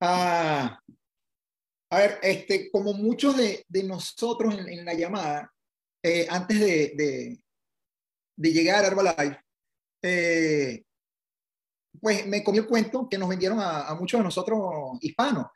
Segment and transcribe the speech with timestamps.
[0.00, 0.78] Ah,
[1.90, 5.52] a ver, este, como muchos de, de nosotros en, la llamada,
[6.02, 7.44] eh, antes de, de,
[8.36, 9.40] de, llegar a Herbalife,
[10.02, 10.84] eh,
[12.00, 14.60] pues me comí el cuento que nos vendieron a, a, muchos de nosotros
[15.00, 15.46] hispanos.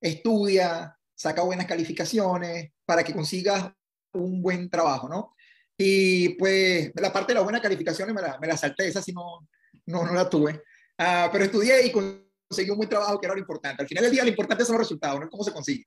[0.00, 3.72] Estudia, saca buenas calificaciones para que consigas
[4.12, 5.34] un buen trabajo, ¿no?
[5.76, 9.12] Y pues la parte de las buenas calificaciones me la, me la salté, esa sí
[9.12, 9.48] no,
[9.86, 10.62] no, no la tuve.
[10.98, 11.92] Uh, pero estudié y
[12.48, 13.82] conseguí un buen trabajo que era lo importante.
[13.82, 15.84] Al final del día lo importante son los resultados, no es cómo se consigue.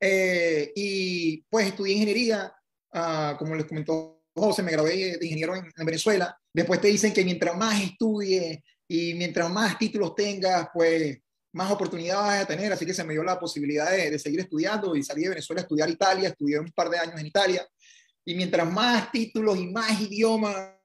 [0.00, 2.52] Eh, y pues estudié ingeniería,
[2.94, 6.38] uh, como les comentó José, me gradué de ingeniero en, en, Venezuela.
[6.52, 11.18] Después te dicen que mientras más estudie y mientras más títulos tengas, pues
[11.52, 12.72] más oportunidades vas a tener.
[12.72, 15.62] Así que se me dio la posibilidad de, de seguir estudiando y salí de Venezuela
[15.62, 16.28] a estudiar Italia.
[16.28, 17.66] Estudié un par de años en Italia.
[18.24, 20.76] Y mientras más títulos y más idiomas,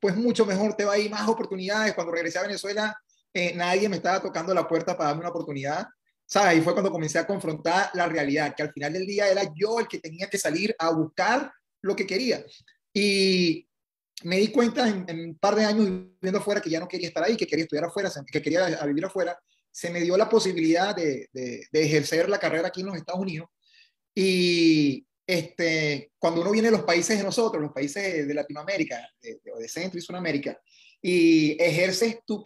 [0.00, 1.94] pues mucho mejor te va a ir, más oportunidades.
[1.94, 2.96] Cuando regresé a Venezuela,
[3.32, 5.86] eh, nadie me estaba tocando la puerta para darme una oportunidad.
[6.30, 6.58] ¿Sabes?
[6.58, 9.80] Y fue cuando comencé a confrontar la realidad, que al final del día era yo
[9.80, 12.44] el que tenía que salir a buscar lo que quería.
[12.92, 13.66] Y
[14.24, 17.08] me di cuenta en, en un par de años viviendo afuera que ya no quería
[17.08, 19.38] estar ahí, que quería estudiar afuera, que quería vivir afuera.
[19.72, 23.22] Se me dio la posibilidad de, de, de ejercer la carrera aquí en los Estados
[23.22, 23.48] Unidos.
[24.14, 29.40] Y este, cuando uno viene a los países de nosotros, los países de Latinoamérica, de,
[29.42, 30.60] de, de Centro y Sudamérica,
[31.00, 32.42] y ejerces tu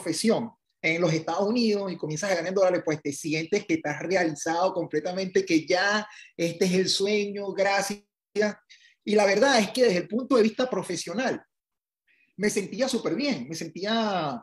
[0.00, 0.50] profesión
[0.82, 4.72] en los Estados Unidos y comienzas a ganar dólares, pues te sientes que estás realizado
[4.72, 6.06] completamente, que ya
[6.36, 8.02] este es el sueño, gracias.
[9.04, 11.42] Y la verdad es que desde el punto de vista profesional,
[12.36, 14.42] me sentía súper bien, me sentía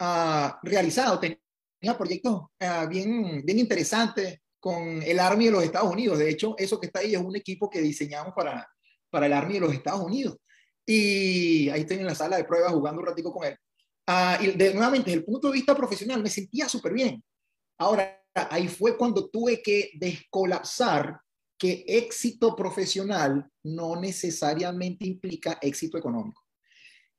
[0.00, 6.18] uh, realizado, tenía proyectos uh, bien, bien interesantes con el Army de los Estados Unidos.
[6.18, 8.68] De hecho, eso que está ahí es un equipo que diseñamos para,
[9.08, 10.36] para el Army de los Estados Unidos.
[10.84, 13.56] Y ahí estoy en la sala de pruebas jugando un ratico con él.
[14.08, 17.22] Uh, y de, nuevamente, desde el punto de vista profesional, me sentía súper bien.
[17.78, 21.20] Ahora, ahí fue cuando tuve que descolapsar
[21.58, 26.42] que éxito profesional no necesariamente implica éxito económico.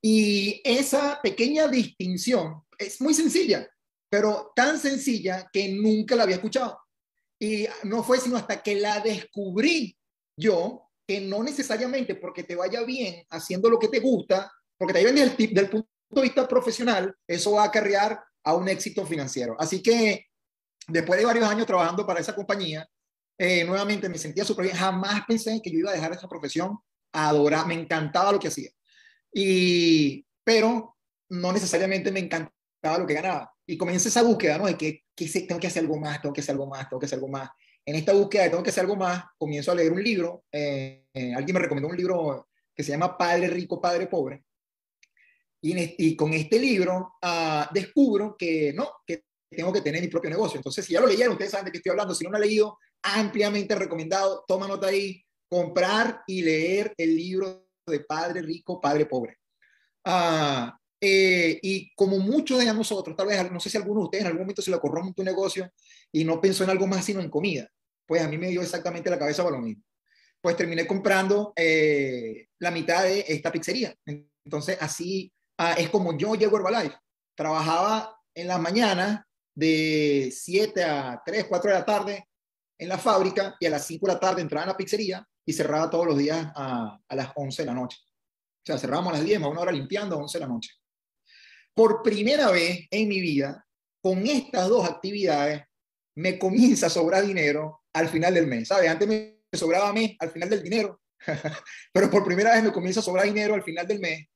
[0.01, 3.69] Y esa pequeña distinción es muy sencilla,
[4.09, 6.79] pero tan sencilla que nunca la había escuchado.
[7.37, 9.95] Y no fue sino hasta que la descubrí
[10.37, 15.03] yo, que no necesariamente porque te vaya bien haciendo lo que te gusta, porque te
[15.03, 19.55] vaya bien del, punto de vista profesional, eso va a acarrear a un éxito financiero.
[19.59, 20.27] Así que
[20.87, 22.87] después de varios años trabajando para esa compañía,
[23.37, 24.77] eh, nuevamente me sentía súper bien.
[24.77, 26.77] Jamás pensé que yo iba a dejar esa profesión.
[27.11, 28.69] Adorar, me encantaba lo que hacía.
[29.33, 30.97] Y, pero
[31.29, 33.53] no necesariamente me encantaba lo que ganaba.
[33.65, 34.65] Y comienza esa búsqueda, ¿no?
[34.65, 37.05] De que, que tengo que hacer algo más, tengo que hacer algo más, tengo que
[37.05, 37.49] hacer algo más.
[37.85, 40.43] En esta búsqueda de tengo que hacer algo más, comienzo a leer un libro.
[40.51, 44.43] Eh, eh, alguien me recomendó un libro que se llama Padre Rico, Padre Pobre.
[45.61, 50.29] Y, y con este libro uh, descubro que no, que tengo que tener mi propio
[50.29, 50.57] negocio.
[50.57, 52.15] Entonces, si ya lo leyeron, ustedes saben de qué estoy hablando.
[52.15, 54.43] Si no lo han leído, ampliamente recomendado.
[54.47, 55.23] Toma nota ahí.
[55.49, 59.37] Comprar y leer el libro de Padre Rico, Padre Pobre.
[60.05, 60.69] Uh,
[61.01, 64.27] eh, y como muchos de nosotros, tal vez, no sé si alguno de ustedes en
[64.27, 65.71] algún momento se le ocurrió tu negocio
[66.11, 67.69] y no pensó en algo más sino en comida.
[68.05, 69.83] Pues a mí me dio exactamente la cabeza para lo mismo.
[70.41, 73.95] Pues terminé comprando eh, la mitad de esta pizzería.
[74.45, 76.97] Entonces, así uh, es como yo llego a Herbalife.
[77.35, 82.27] Trabajaba en la mañana de 7 a 3, 4 de la tarde
[82.77, 85.53] en la fábrica y a las 5 de la tarde entraba en la pizzería y
[85.53, 87.97] cerraba todos los días a, a las 11 de la noche.
[88.01, 90.71] O sea, cerrábamos a las 10, más una hora limpiando a 11 de la noche.
[91.73, 93.65] Por primera vez en mi vida,
[94.01, 95.63] con estas dos actividades,
[96.15, 98.67] me comienza a sobrar dinero al final del mes.
[98.67, 98.89] ¿Sabes?
[98.89, 101.01] Antes me sobraba a mí al final del dinero,
[101.93, 104.27] pero por primera vez me comienza a sobrar dinero al final del mes.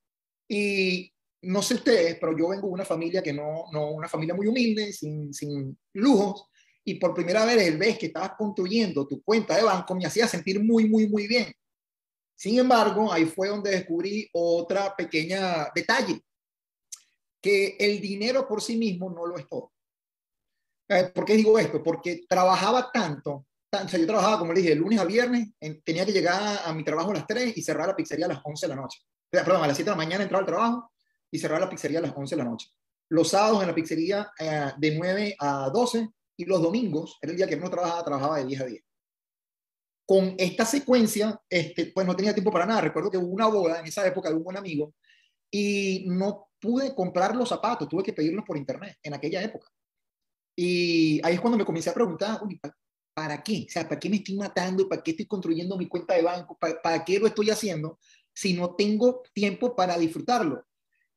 [0.49, 1.12] Y
[1.43, 4.47] no sé ustedes, pero yo vengo de una familia que no, no una familia muy
[4.47, 6.49] humilde, sin, sin lujos,
[6.85, 10.27] y por primera vez el vez que estabas construyendo tu cuenta de banco me hacía
[10.27, 11.53] sentir muy, muy, muy bien.
[12.35, 16.21] Sin embargo, ahí fue donde descubrí otra pequeña detalle,
[17.41, 19.71] que el dinero por sí mismo no lo es todo.
[20.89, 21.81] Eh, ¿Por qué digo esto?
[21.81, 25.81] Porque trabajaba tanto, tanto o yo trabajaba, como le dije, de lunes a viernes, en,
[25.83, 28.41] tenía que llegar a mi trabajo a las 3 y cerrar la pizzería a las
[28.43, 28.99] 11 de la noche.
[29.29, 30.92] Perdón, a las 7 de la mañana entraba al trabajo
[31.33, 32.69] y cerrar la pizzería a las 11 de la noche.
[33.09, 36.07] Los sábados en la pizzería eh, de 9 a 12
[36.37, 38.83] y los domingos, era el día que no trabajaba, trabajaba de 10 a 10.
[40.05, 42.81] Con esta secuencia, este, pues no tenía tiempo para nada.
[42.81, 44.93] Recuerdo que hubo una boda en esa época de un buen amigo
[45.49, 49.67] y no pude comprar los zapatos, tuve que pedirlos por internet en aquella época.
[50.55, 52.41] Y ahí es cuando me comencé a preguntar,
[53.15, 53.65] ¿para qué?
[53.67, 54.87] O sea, ¿para qué me estoy matando?
[54.87, 56.55] ¿Para qué estoy construyendo mi cuenta de banco?
[56.59, 57.97] ¿Para, para qué lo estoy haciendo
[58.35, 60.63] si no tengo tiempo para disfrutarlo?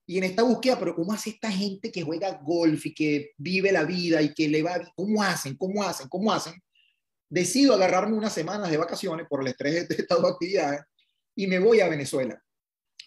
[0.07, 3.73] Y en esta búsqueda, pero ¿cómo hace esta gente que juega golf y que vive
[3.73, 5.57] la vida y que le va, ¿cómo hacen?
[5.57, 6.09] ¿Cómo hacen?
[6.09, 6.55] ¿Cómo hacen?
[7.29, 10.83] Decido agarrarme unas semanas de vacaciones por el estrés de estas dos actividades
[11.35, 12.41] y me voy a Venezuela.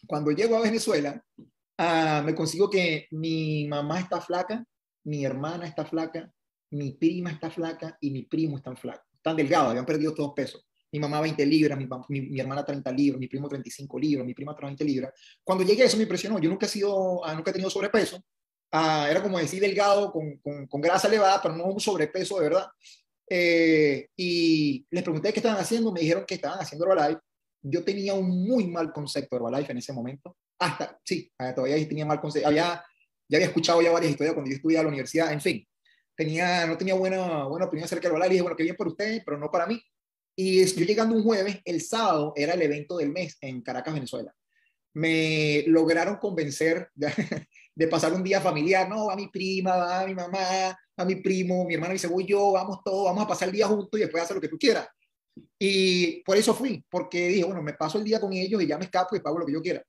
[0.06, 4.66] Cuando llego a Venezuela, uh, me consigo que mi mamá está flaca,
[5.06, 6.30] mi hermana está flaca,
[6.72, 9.06] mi prima está flaca y mi primo está flaco.
[9.14, 10.69] Están delgados, habían perdido todos pesos.
[10.92, 14.34] Mi mamá 20 libras, mi, mi, mi, hermana 30 libras, mi primo 35 libras, mi
[14.34, 15.14] prima 30 libras.
[15.44, 16.40] Cuando llegué eso me impresionó.
[16.40, 18.18] Yo nunca he, sido, uh, nunca he tenido sobrepeso.
[18.72, 22.42] Uh, era como decir delgado con, con, con, grasa elevada, pero no un sobrepeso de
[22.42, 22.68] verdad.
[23.30, 27.22] Eh, y les pregunté qué estaban haciendo, me dijeron que estaban haciendo Herbalife.
[27.62, 30.36] Yo tenía un muy mal concepto de Herbalife en ese momento.
[30.58, 32.48] Hasta, sí, todavía tenía mal concepto.
[32.48, 32.84] Había,
[33.28, 35.68] ya había escuchado ya varias historias cuando yo estudiaba en la universidad, en fin.
[36.16, 38.28] Tenía, no tenía buena, buena opinión acerca de Herbalife.
[38.28, 39.82] Y dije, bueno, qué bien por ustedes, pero no para mí.
[40.42, 44.34] Y yo llegando un jueves, el sábado era el evento del mes en Caracas, Venezuela.
[44.94, 47.12] Me lograron convencer de,
[47.76, 48.88] de pasar un día familiar.
[48.88, 52.54] No, va mi prima, va mi mamá, a mi primo, mi hermano dice, voy yo,
[52.54, 54.88] vamos todos, vamos a pasar el día juntos y después hacer lo que tú quieras.
[55.60, 58.78] Y por eso fui, porque dije, bueno, me paso el día con ellos y ya
[58.78, 59.84] me escapo y pago lo que yo quiera.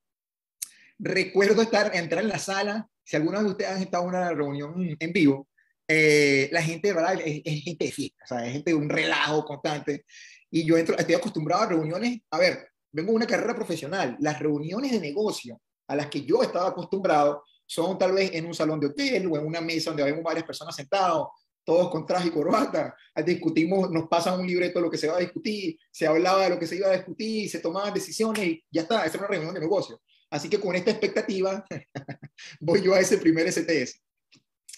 [0.99, 4.97] Recuerdo estar, entrar en la sala, si alguno de ustedes han estado en una reunión
[4.99, 5.47] en vivo,
[5.93, 7.20] eh, la gente, ¿verdad?
[7.25, 10.05] Es, es, gente de fiesta, o sea, es gente de un relajo constante.
[10.50, 14.38] Y yo entro, estoy acostumbrado a reuniones, a ver, vengo de una carrera profesional, las
[14.38, 18.81] reuniones de negocio a las que yo estaba acostumbrado son tal vez en un salón
[18.81, 21.29] de hotel o en una mesa donde vemos varias personas sentados,
[21.64, 25.17] todos con traje y corbata, discutimos, nos pasan un libreto de lo que se va
[25.17, 28.64] a discutir, se hablaba de lo que se iba a discutir, se tomaban decisiones y
[28.70, 30.00] ya está, esa es una reunión de negocio.
[30.31, 31.64] Así que con esta expectativa
[32.61, 34.00] voy yo a ese primer STS.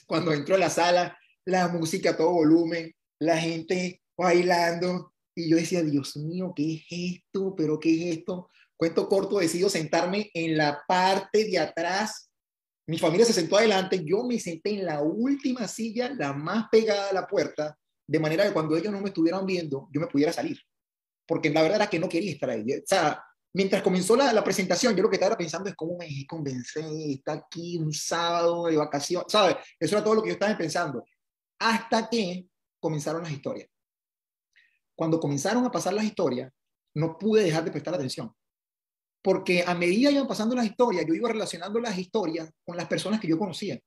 [0.06, 5.56] Cuando entro a la sala, la música a todo volumen, la gente bailando, y yo
[5.56, 7.54] decía, Dios mío, ¿qué es esto?
[7.56, 8.50] ¿Pero qué es esto?
[8.76, 12.32] Cuento corto, decido sentarme en la parte de atrás
[12.86, 17.10] mi familia se sentó adelante, yo me senté en la última silla, la más pegada
[17.10, 20.32] a la puerta, de manera que cuando ellos no me estuvieran viendo, yo me pudiera
[20.32, 20.58] salir.
[21.26, 22.62] Porque la verdad era que no quería estar ahí.
[22.62, 23.24] O sea,
[23.54, 27.34] mientras comenzó la, la presentación, yo lo que estaba pensando es cómo me convencer, está
[27.34, 29.56] aquí un sábado de vacaciones, ¿sabes?
[29.78, 31.04] Eso era todo lo que yo estaba pensando.
[31.60, 32.46] Hasta que
[32.80, 33.68] comenzaron las historias.
[34.94, 36.52] Cuando comenzaron a pasar las historias,
[36.94, 38.32] no pude dejar de prestar atención
[39.22, 43.20] porque a medida iban pasando las historias, yo iba relacionando las historias con las personas
[43.20, 43.78] que yo conocía.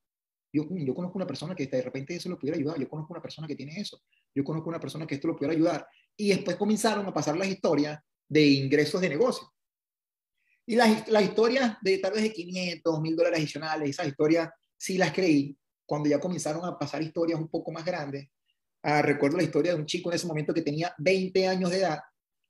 [0.52, 3.22] Yo, yo conozco una persona que de repente eso lo pudiera ayudar, yo conozco una
[3.22, 4.02] persona que tiene eso,
[4.34, 5.86] yo conozco una persona que esto lo pudiera ayudar.
[6.16, 8.00] Y después comenzaron a pasar las historias
[8.30, 9.52] de ingresos de negocio.
[10.66, 14.98] Y las, las historias de tal vez de 500, 1000 dólares adicionales, esas historias sí
[14.98, 15.56] las creí
[15.86, 18.30] cuando ya comenzaron a pasar historias un poco más grandes.
[18.88, 21.80] Ah, recuerdo la historia de un chico en ese momento que tenía 20 años de
[21.80, 22.00] edad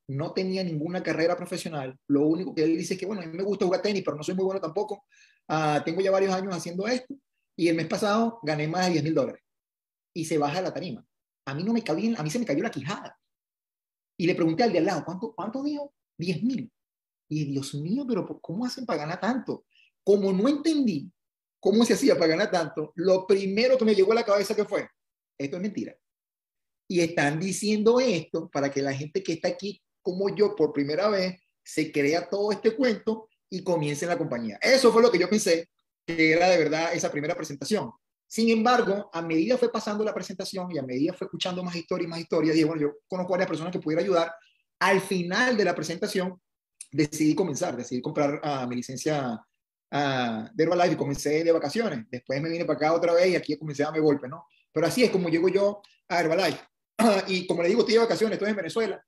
[0.07, 1.97] no tenía ninguna carrera profesional.
[2.07, 4.17] Lo único que él dice es que, bueno, a mí me gusta jugar tenis, pero
[4.17, 5.05] no soy muy bueno tampoco.
[5.47, 7.15] Uh, tengo ya varios años haciendo esto
[7.55, 9.41] y el mes pasado gané más de 10 mil dólares.
[10.13, 11.05] Y se baja la tarima.
[11.45, 13.17] A mí no me cabía, a mí se me cayó la quijada.
[14.17, 15.93] Y le pregunté al de al lado, ¿cuánto, cuánto dijo?
[16.17, 16.71] 10 mil.
[17.29, 19.65] Y Dios mío, pero ¿cómo hacen para ganar tanto?
[20.03, 21.09] Como no entendí
[21.59, 24.65] cómo se hacía para ganar tanto, lo primero que me llegó a la cabeza que
[24.65, 24.87] fue,
[25.37, 25.95] esto es mentira.
[26.87, 31.09] Y están diciendo esto para que la gente que está aquí como yo por primera
[31.09, 34.59] vez se crea todo este cuento y comience la compañía.
[34.61, 35.69] Eso fue lo que yo pensé
[36.05, 37.91] que era de verdad esa primera presentación.
[38.27, 42.07] Sin embargo, a medida fue pasando la presentación y a medida fue escuchando más historias
[42.07, 44.33] y más historias, dije, bueno, yo conozco varias personas que pudiera ayudar.
[44.79, 46.39] Al final de la presentación,
[46.91, 49.33] decidí comenzar, decidí comprar uh, mi licencia
[49.91, 52.05] uh, de Herbalife y comencé de vacaciones.
[52.09, 54.45] Después me vine para acá otra vez y aquí comencé a darme golpe, ¿no?
[54.71, 56.59] Pero así es como llego yo a Herbalife.
[57.27, 59.05] y como le digo, estoy de vacaciones, estoy en Venezuela.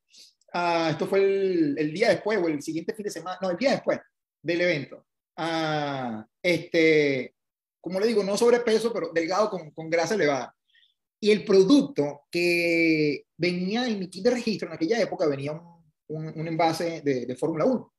[0.53, 3.58] Uh, esto fue el, el, día después o el siguiente fin de semana, no, el
[3.58, 4.00] día después
[4.41, 5.06] del evento.
[5.38, 7.36] Uh, este,
[7.82, 10.56] como le digo, no sobrepeso, pero delgado con, con grasa elevada.
[11.20, 15.84] Y el producto que venía en mi kit de registro en aquella época venía un,
[16.08, 17.94] un, un envase de, de Fórmula 1.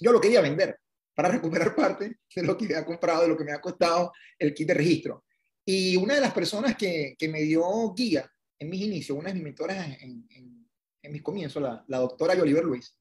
[0.00, 0.78] Yo lo quería vender
[1.14, 4.54] para recuperar parte de lo que había comprado, de lo que me ha costado el
[4.54, 5.24] kit de registro.
[5.64, 9.34] Y una de las personas que, que me dio guía en mis inicios, una de
[9.34, 10.66] mis mentoras en, en,
[11.02, 12.98] en mis comienzos, la, la doctora Oliver Luis,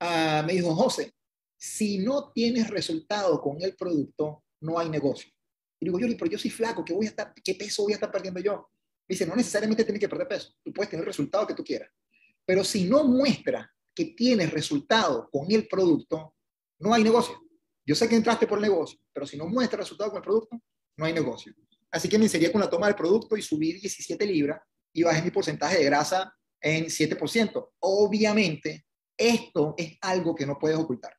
[0.00, 1.14] uh, me dijo, José,
[1.56, 5.30] si no tienes resultado con el producto, no hay negocio.
[5.78, 7.96] Y digo, Yoli, pero yo soy flaco, ¿qué, voy a estar, ¿qué peso voy a
[7.96, 8.68] estar perdiendo yo?
[9.08, 11.90] Dice, no necesariamente tienes que perder peso, tú puedes tener el resultado que tú quieras.
[12.44, 16.34] Pero si no muestra que tienes resultado con el producto,
[16.78, 17.40] no hay negocio.
[17.84, 20.60] Yo sé que entraste por el negocio, pero si no muestra resultado con el producto,
[20.96, 21.54] no hay negocio.
[21.90, 24.60] Así que me inserí con la toma del producto y subí 17 libras
[24.92, 27.70] y bajé mi porcentaje de grasa en 7%.
[27.80, 31.14] Obviamente, esto es algo que no puedes ocultar.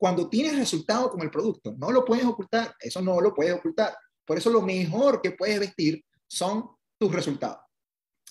[0.00, 1.74] cuando tienes resultado con el producto.
[1.76, 3.94] No lo puedes ocultar, eso no lo puedes ocultar.
[4.24, 7.58] Por eso lo mejor que puedes vestir son tus resultados.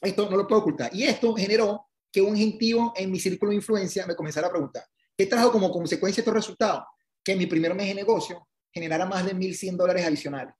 [0.01, 0.89] Esto no lo puedo ocultar.
[0.95, 4.83] Y esto generó que un incentivo en mi círculo de influencia me comenzara a preguntar,
[5.15, 6.86] ¿qué trajo como consecuencia estos resultados?
[7.24, 10.55] Que en mi primer mes de negocio generara más de 1.100 dólares adicionales.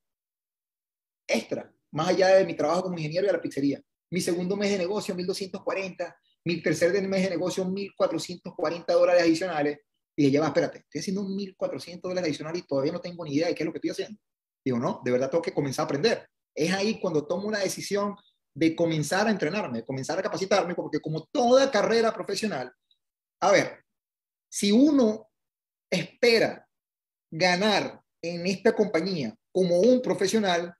[1.26, 3.80] Extra, más allá de mi trabajo como ingeniero y a la pizzería.
[4.10, 6.14] Mi segundo mes de negocio, 1.240.
[6.44, 9.78] Mi tercer mes de negocio, 1.440 dólares adicionales.
[10.16, 13.34] Y dije, ya va, espérate, estoy haciendo 1.400 dólares adicionales y todavía no tengo ni
[13.34, 14.20] idea de qué es lo que estoy haciendo.
[14.64, 16.28] Digo, no, de verdad tengo que comenzar a aprender.
[16.54, 18.16] Es ahí cuando tomo una decisión
[18.54, 22.72] de comenzar a entrenarme, comenzar a capacitarme, porque como toda carrera profesional,
[23.40, 23.84] a ver,
[24.50, 25.30] si uno
[25.90, 26.66] espera
[27.30, 30.74] ganar en esta compañía como un profesional,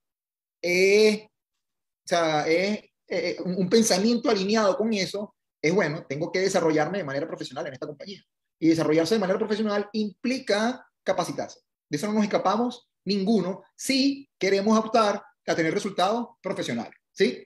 [0.63, 6.99] es, o sea, es eh, un pensamiento alineado con eso, es bueno, tengo que desarrollarme
[6.99, 8.23] de manera profesional en esta compañía.
[8.59, 11.61] Y desarrollarse de manera profesional implica capacitarse.
[11.89, 16.95] De eso no nos escapamos ninguno si queremos optar a tener resultados profesionales.
[17.13, 17.45] ¿Sí?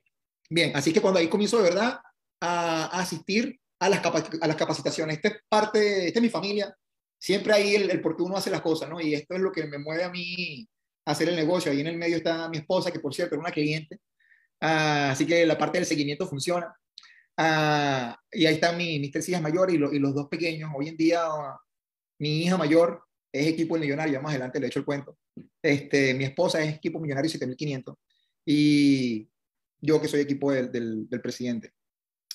[0.51, 1.99] Bien, así que cuando ahí comienzo de verdad
[2.41, 6.77] a, asistir a las, a las capacitaciones, esta es parte, esta es mi familia,
[7.19, 9.01] siempre ahí el, el por uno hace las cosas, ¿no?
[9.01, 10.69] Y esto es lo que me mueve a mí
[11.05, 11.71] hacer el negocio.
[11.71, 14.01] Ahí en el medio está mi esposa, que por cierto es una cliente,
[14.61, 16.75] ah, así que la parte del seguimiento funciona.
[17.37, 20.71] Ah, y ahí están mis tres hijas mayores y, y, los dos pequeños.
[20.75, 21.23] Hoy en día,
[22.19, 25.19] mi hija mayor es equipo millonario, más adelante le he hecho el cuento.
[25.61, 27.97] Este, mi esposa es equipo millonario 7500
[28.47, 29.29] y
[29.81, 30.71] yo que soy equipo del,
[31.09, 31.73] del, presidente.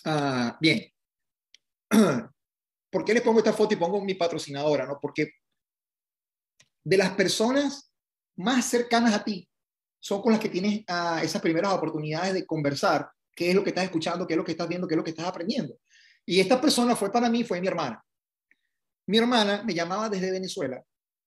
[0.03, 0.91] Ah, bien.
[2.91, 4.85] ¿Por qué les pongo esta foto y pongo mi patrocinadora?
[4.85, 4.99] ¿no?
[5.01, 5.31] Porque
[6.83, 7.88] de las personas
[8.39, 9.47] más cercanas a ti
[9.99, 13.69] son con las que tienes ah, esas primeras oportunidades de conversar, qué es lo que
[13.69, 15.77] estás escuchando, qué es lo que estás viendo, qué es lo que estás aprendiendo.
[16.25, 18.03] Y esta persona fue para mí, fue mi hermana.
[19.07, 20.83] Mi hermana me llamaba desde Venezuela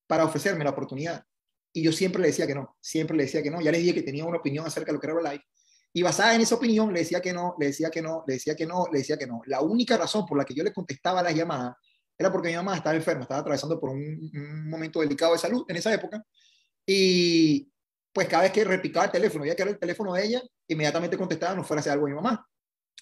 [0.07, 1.23] para ofrecerme la oportunidad.
[1.71, 3.61] Y yo siempre le decía que no, siempre le decía que no.
[3.61, 5.45] Ya le dije que tenía una opinión acerca de lo que era Herbalife.
[5.93, 8.55] Y basada en esa opinión, le decía que no, le decía que no, le decía
[8.55, 9.41] que no, le decía que no.
[9.45, 11.75] La única razón por la que yo le contestaba las llamadas
[12.17, 15.75] era porque mi mamá estaba enferma, estaba atravesando por un, momento delicado de salud en
[15.75, 16.23] esa época.
[16.85, 17.71] Y
[18.11, 21.17] pues cada vez que repicaba el teléfono, ya que era el teléfono de ella, inmediatamente
[21.17, 22.47] contestaba, no fuera a hacer algo a mi mamá.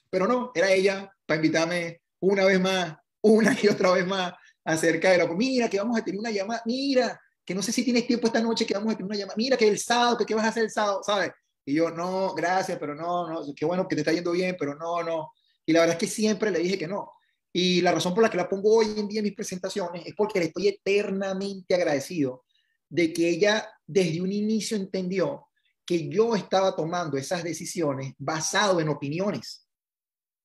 [0.09, 4.33] Pero no, era ella para invitarme una vez más, una y otra vez más
[4.63, 7.83] acerca de la, mira, que vamos a tener una llamada, mira, que no sé si
[7.83, 10.25] tienes tiempo esta noche, que vamos a tener una llamada, mira, que el sábado, que
[10.25, 11.31] qué vas a hacer el sábado, ¿sabes?
[11.65, 14.75] Y yo, no, gracias, pero no, no, qué bueno que te está yendo bien, pero
[14.75, 15.31] no, no.
[15.65, 17.11] Y la verdad es que siempre le dije que no.
[17.53, 20.13] Y la razón por la que la pongo hoy en día en mis presentaciones es
[20.15, 22.43] porque le estoy eternamente agradecido
[22.91, 25.47] de que ella desde un inicio entendió
[25.85, 29.67] que yo estaba tomando esas decisiones basado en opiniones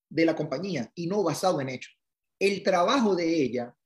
[0.08, 1.98] de la compañía y no basado en hechos.
[2.38, 3.76] El trabajo de ella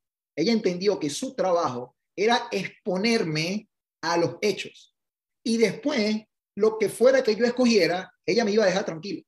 [0.41, 3.69] ella entendió que su trabajo era exponerme
[4.03, 4.97] a los hechos.
[5.45, 6.17] Y después,
[6.57, 9.23] lo que fuera que yo escogiera, ella me iba a dejar tranquilo.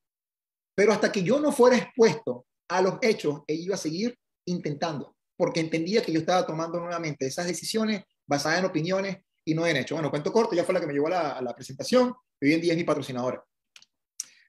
[0.75, 5.15] Pero hasta que yo no fuera expuesto a los hechos, ella iba a seguir intentando,
[5.37, 9.77] porque entendía que yo estaba tomando nuevamente esas decisiones basadas en opiniones y no en
[9.77, 9.95] hechos.
[9.95, 12.13] Bueno, cuento corto, ya fue la que me llevó a la, presentación.
[12.41, 13.43] Hoy en día es mi patrocinadora.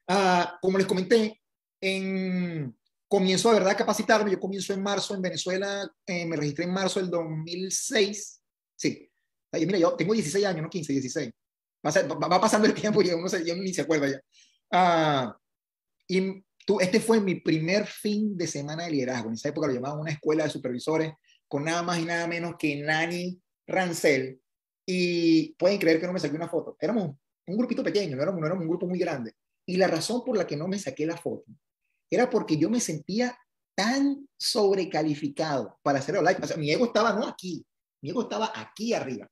[0.09, 1.41] Ah, como les comenté,
[1.81, 2.77] en,
[3.09, 4.31] comienzo a verdad a capacitarme.
[4.31, 8.41] Yo comienzo en marzo en Venezuela, eh, me registré en marzo del 2006.
[8.77, 9.11] Sí,
[9.53, 11.31] mira, yo tengo 16 años, no 15, 16.
[11.87, 14.21] Va, pasando el tiempo y uno, se, ni se acuerda ya.
[14.73, 15.37] Ah,
[16.09, 19.29] y tú, este fue mi primer fin de semana de liderazgo.
[19.29, 21.13] En esa época lo llamaban una escuela de supervisores
[21.47, 24.41] con nada más y nada menos que Nani Rancel.
[24.87, 26.77] Y pueden creer que no me saqué una foto.
[26.81, 27.17] Éramos
[27.47, 29.33] un grupito pequeño, no éramos, no éramos un grupo muy grande.
[29.67, 31.45] Y la razón por la que no me saqué la foto
[32.11, 33.37] era porque yo me sentía
[33.75, 36.43] tan sobrecalificado para hacer Herbalife.
[36.43, 37.67] O sea, mi ego estaba no aquí,
[38.03, 39.29] mi ego estaba aquí arriba.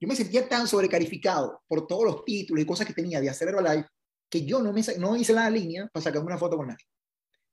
[0.00, 3.48] Yo me sentía tan sobrecalificado por todos los títulos y cosas que tenía de hacer
[3.48, 3.88] Herbalife
[4.32, 6.86] que yo no, me, no hice la línea para sacarme una foto con nadie.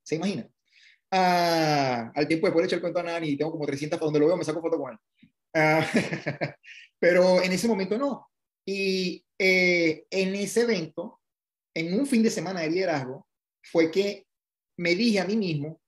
[0.02, 0.50] ¿Se imagina?
[1.12, 4.28] Ah, al tiempo después de echar el cuento a Nani, tengo como 300 donde lo
[4.28, 4.98] veo, me saco foto con él.
[5.54, 5.86] Ah,
[7.00, 8.30] pero en ese momento no.
[8.66, 11.22] Y eh, en ese evento,
[11.74, 13.28] en un fin de semana de liderazgo,
[13.64, 14.28] fue que
[14.78, 15.82] me dije a mí mismo,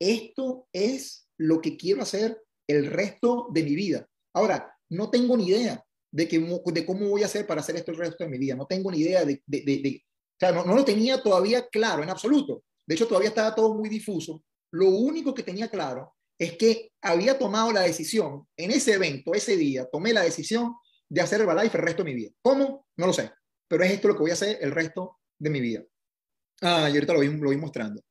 [0.00, 4.06] esto es lo que quiero hacer el resto de mi vida.
[4.34, 5.82] Ahora, no tengo ni idea
[6.12, 8.54] de, que, de cómo voy a hacer para hacer esto el resto de mi vida.
[8.54, 9.42] No tengo ni idea de...
[9.46, 12.62] de, de, o sea, no, no, lo tenía todavía claro en absoluto.
[12.86, 14.44] De hecho, todavía estaba todo muy difuso.
[14.72, 19.56] Lo único que tenía claro es que había tomado la decisión en ese evento, ese
[19.56, 20.74] día, tomé la decisión
[21.08, 22.30] de hacer Herbalife el resto de mi vida.
[22.40, 22.86] ¿Cómo?
[22.96, 23.30] No lo sé.
[23.66, 25.82] Pero es esto lo que voy a hacer el resto de mi vida.
[26.62, 28.02] Ah, y ahorita lo voy, lo voy mostrando.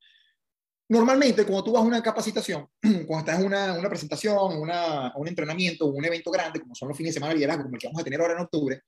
[0.90, 5.28] Normalmente, cuando tú vas a una capacitación, cuando estás en una, una presentación, una, un
[5.28, 7.88] entrenamiento, un evento grande, como son los fines de semana de liderazgo, como el que
[7.88, 8.82] vamos a tener ahora en octubre,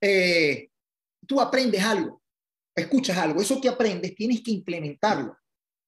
[0.00, 0.68] eh,
[1.26, 2.22] tú aprendes algo,
[2.74, 5.36] escuchas algo, eso que aprendes tienes que implementarlo,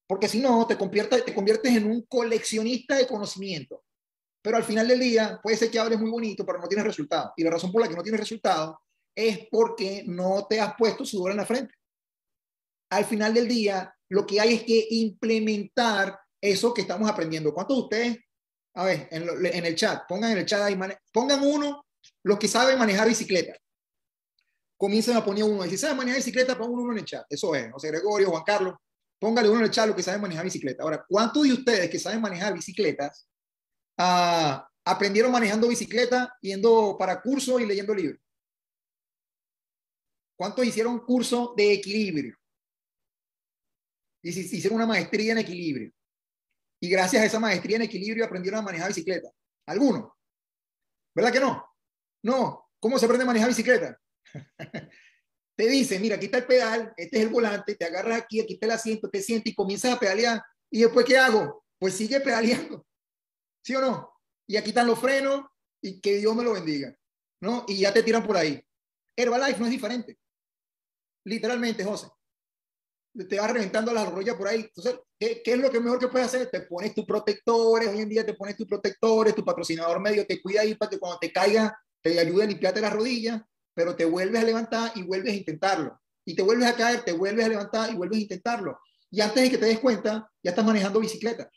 [0.07, 3.83] porque si no, te conviertes, te conviertes en un coleccionista de conocimiento.
[4.43, 7.33] Pero al final del día, puede ser que hables muy bonito, pero no tienes resultado.
[7.37, 8.81] Y la razón por la que no tienes resultado
[9.13, 11.75] es porque no te has puesto sudor en la frente.
[12.91, 17.53] Al final del día, lo que hay es que implementar eso que estamos aprendiendo.
[17.53, 18.19] ¿Cuántos de ustedes,
[18.75, 20.79] a ver, en, el chat, pongan en el chat ahí,
[21.13, 21.85] pongan uno,
[22.23, 23.57] los que saben manejar bicicleta?
[24.79, 25.65] Comiencen a poner uno.
[25.65, 27.27] Y si saben manejar bicicleta, pongan uno en el chat.
[27.29, 28.75] Eso es, José Gregorio, Juan Carlos,
[29.27, 30.85] póngale uno en el chat los que saben manejar bicicleta.
[30.85, 33.29] Ahora, ¿cuántos de ustedes que saben manejar bicicletas
[33.99, 38.21] ah, aprendieron manejando bicicleta, yendo para cursos y leyendo libros?
[40.39, 42.37] ¿Cuántos hicieron curso de equilibrio?
[44.23, 45.93] Y hicieron una maestría en equilibrio.
[46.81, 49.29] Y gracias a esa maestría en equilibrio aprendieron a manejar bicicleta.
[49.67, 50.17] ¿Alguno?
[51.17, 51.67] ¿Verdad que no?
[52.23, 52.71] No.
[52.79, 54.01] ¿Cómo se aprende a manejar bicicleta?
[55.57, 58.55] te dice, mira, aquí está el pedal, este es el volante, te agarras aquí, aquí
[58.55, 60.43] está el asiento, te sientes y comienzas a pedalear.
[60.71, 61.65] ¿Y después qué hago?
[61.79, 62.87] Pues sigue pedaleando.
[63.65, 64.13] ¿Sí o no?
[64.47, 65.47] Y aquí están los frenos
[65.81, 66.95] y que Dios me lo bendiga.
[67.41, 67.65] ¿No?
[67.69, 68.63] Y ya te tiran por ahí.
[69.17, 70.19] Herbalife no es diferente.
[71.25, 72.09] Literalmente, José.
[73.29, 74.61] Te vas reventando las rodillas por ahí.
[74.61, 76.51] Entonces, ¿qué, ¿qué, es lo que mejor que puedes hacer?
[76.51, 77.89] Te pones tus protectores.
[77.89, 80.99] Hoy en día te pones tus protectores, tu patrocinador medio te cuida ahí para que
[80.99, 83.43] cuando te caiga te ayude a limpiarte las rodillas
[83.77, 86.01] pero te vuelves a levantar y vuelves a intentarlo.
[86.25, 88.81] Y te vuelves a caer, te vuelves a levantar y vuelves a intentarlo.
[89.11, 91.51] Y antes de que te des cuenta, ya estás manejando bicicleta.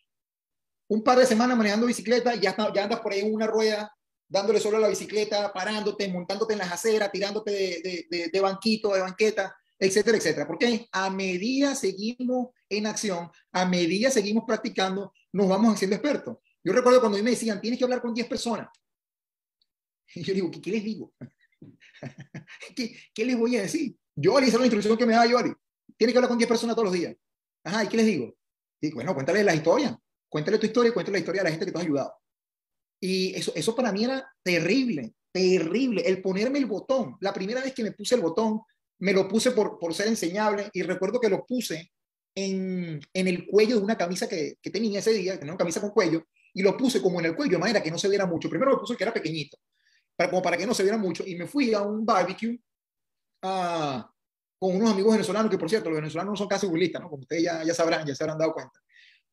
[0.89, 3.95] Un par de semanas manejando bicicleta, ya, ya andas por ahí en una rueda,
[4.27, 8.93] dándole solo a la bicicleta, parándote, montándote en las aceras, tirándote de, de, de, banquito,
[8.93, 10.45] de banqueta, etcétera, etcétera.
[10.45, 16.37] Porque a medida seguimos en acción, a medida seguimos practicando, nos vamos haciendo expertos.
[16.65, 18.67] Yo recuerdo cuando me decían, tienes que hablar con 10 personas.
[20.15, 21.13] Y yo digo, ¿qué, qué les digo?
[22.75, 23.95] ¿Qué, ¿Qué, les voy a decir?
[24.15, 25.53] Yo le hice la instrucción que me da Yoli.
[25.97, 27.15] Tiene que hablar con 10 personas todos los días.
[27.63, 28.35] Ajá, ¿y qué les digo?
[28.81, 29.97] Digo, bueno, cuéntale la historia.
[30.29, 32.13] Cuéntale tu historia y cuéntale la historia de la gente que te ha ayudado.
[33.01, 36.01] Y eso, eso para mí era terrible, terrible.
[36.05, 37.17] El ponerme el botón.
[37.21, 38.61] La primera vez que me puse el botón,
[38.99, 41.91] me lo puse por, por ser enseñable y recuerdo que lo puse
[42.35, 45.81] en, en el cuello de una camisa que, que tenía ese día, tenía una camisa
[45.81, 48.25] con cuello, y lo puse como en el cuello, de manera que no se viera
[48.25, 48.49] mucho.
[48.49, 49.57] Primero lo puse que era pequeñito,
[50.19, 52.59] para, como para que no se viera mucho, y me fui a un barbecue
[53.41, 54.11] ah,
[54.59, 57.09] con unos amigos venezolanos, que por cierto, los venezolanos no son casi burlistas, ¿no?
[57.09, 58.77] como ustedes ya, ya sabrán, ya se habrán dado cuenta.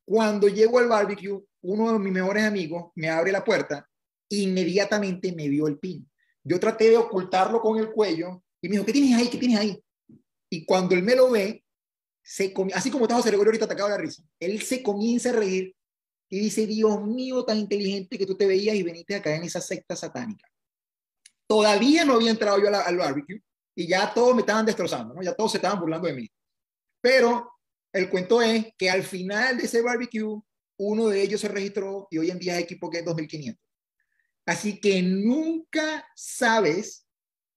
[0.05, 3.85] Cuando llego al barbecue, uno de mis mejores amigos me abre la puerta,
[4.29, 6.09] inmediatamente me dio el pin.
[6.41, 9.27] Yo traté de ocultarlo con el cuello y me dijo, ¿qué tienes ahí?
[9.27, 9.83] ¿Qué tienes ahí?
[10.49, 11.65] Y cuando él me lo ve,
[12.23, 15.75] se así como estaba José ahorita atacado de la risa, él se comienza a reír
[16.29, 19.43] y dice, Dios mío, tan inteligente que tú te veías y veniste a caer en
[19.43, 20.47] esa secta satánica.
[21.47, 23.41] Todavía no había entrado yo al barbecue
[23.75, 25.21] y ya todos me estaban destrozando, ¿no?
[25.21, 26.31] Ya todos se estaban burlando de mí.
[26.99, 27.53] Pero
[27.93, 30.41] el cuento es que al final de ese barbecue,
[30.79, 33.63] uno de ellos se registró y hoy en día es equipo que es 2500.
[34.45, 37.05] Así que nunca sabes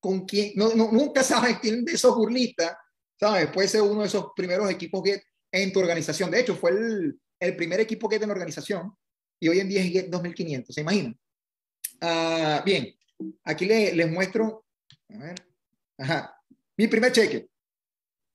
[0.01, 2.77] con quién, no, nunca sabes quién de esos burlistas,
[3.19, 3.49] ¿sabes?
[3.51, 5.23] Puede ser uno de esos primeros equipos que
[5.53, 6.31] en tu organización.
[6.31, 8.93] De hecho, fue el, primer equipo que en la organización
[9.39, 11.19] y hoy en día es 2500, ¿se imaginan?
[12.03, 12.95] Uh, bien,
[13.45, 14.65] Aquí les muestro,
[15.99, 16.41] a
[16.77, 17.49] mi primer cheque.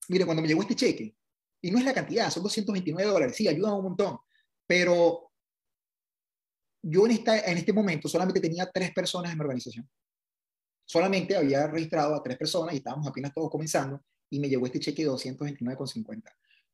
[0.10, 1.16] Mire, cuando me llegó este cheque,
[1.62, 4.20] y no es la cantidad, son 229 dólares, sí, ayuda un montón,
[4.68, 5.32] pero
[6.84, 9.90] yo en, esta, en este momento solamente tenía tres personas en mi organización.
[10.88, 14.80] Solamente había registrado a tres personas y estábamos apenas todos comenzando y me llegó este
[14.80, 16.22] cheque de 229,50.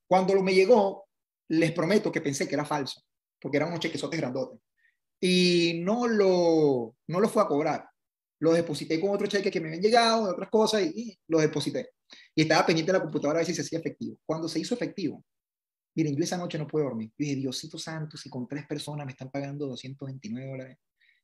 [0.05, 1.05] Cuando me llegó,
[1.47, 3.01] les prometo que pensé que era falso,
[3.39, 4.59] porque eran unos chequesotes grandotes.
[5.21, 7.90] Y no lo, no lo fue a cobrar
[8.41, 11.91] lo deposité con otro cheque que me habían llegado, de otras cosas, y, lo deposité.
[12.35, 14.17] Y estaba pendiente de la computadora a ver si se hacía efectivo.
[14.25, 15.23] Cuando se hizo efectivo,
[15.95, 17.09] miren, yo esa noche no puedo dormir.
[17.09, 20.77] Yo dije, Diosito Santo, si con tres personas me están pagando 229 dólares,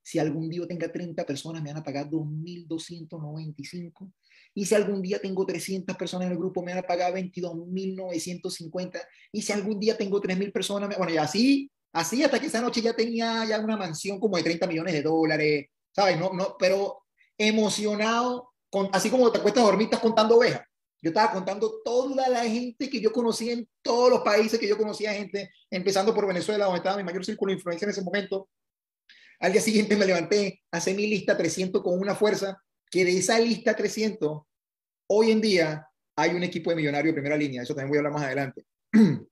[0.03, 4.13] si algún día tenga 30 personas me van a pagar 2.295,
[4.53, 9.01] y si algún día tengo 300 personas en el grupo me van a pagar 22.950,
[9.31, 12.79] y si algún día tengo 3.000 personas, bueno, y así, así hasta que esa noche
[12.79, 16.19] ya tenía ya una mansión como de 30 millones de dólares, ¿sabes?
[16.19, 17.06] No, no, pero
[17.37, 20.61] emocionado, con, así como te acuestas a dormir, estás contando ovejas.
[21.01, 24.77] Yo estaba contando toda la gente que yo conocía en todos los países que yo
[24.77, 28.49] conocía gente, empezando por Venezuela, donde estaba mi mayor círculo de influencia en ese momento.
[29.39, 33.39] Al día siguiente me levanté, hice mi lista 300 con una fuerza, que de esa
[33.39, 34.41] lista 300,
[35.09, 37.99] hoy en día hay un equipo de millonarios de primera línea, eso también voy a
[37.99, 38.65] hablar más adelante.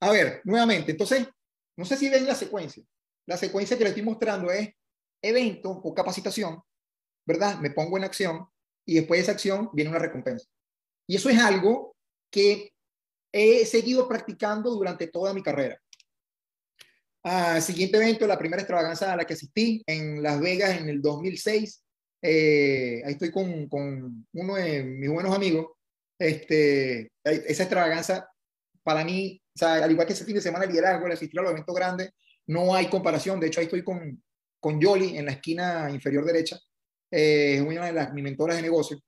[0.00, 1.28] A ver, nuevamente, entonces,
[1.76, 2.82] no sé si ven la secuencia.
[3.26, 4.70] La secuencia que les estoy mostrando es
[5.22, 6.60] evento o capacitación,
[7.26, 7.58] ¿verdad?
[7.60, 8.46] Me pongo en acción
[8.84, 10.46] y después de esa acción viene una recompensa.
[11.06, 11.96] Y eso es algo
[12.30, 12.72] que
[13.32, 15.80] he seguido practicando durante toda mi carrera.
[17.22, 21.02] Ah, siguiente evento, la primera extravaganza a la que asistí en Las Vegas en el
[21.02, 21.82] 2006.
[22.22, 25.66] Eh, ahí estoy con, con, uno de mis buenos amigos.
[26.18, 28.28] Este, esa extravaganza,
[28.82, 31.40] para mí, o sea, al igual que ese fin de semana de liderazgo, el asistir
[31.40, 32.10] a los eventos grandes,
[32.46, 33.38] no hay comparación.
[33.38, 34.22] De hecho, ahí estoy con,
[34.58, 36.58] con Yoli en la esquina inferior derecha.
[37.10, 38.98] Eh, es una de las mis mentoras de negocio.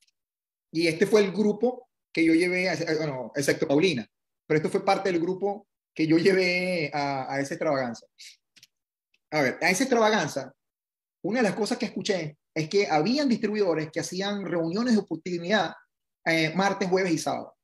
[0.73, 4.07] Y este fue el grupo que yo llevé, bueno, excepto Paulina,
[4.47, 8.07] pero esto fue parte del grupo que yo llevé a, esa extravaganza.
[9.31, 10.53] A ver, a esa extravaganza,
[11.23, 15.73] una de las cosas que escuché es que habían distribuidores que hacían reuniones de oportunidad
[16.25, 17.55] eh, martes, jueves y sábado.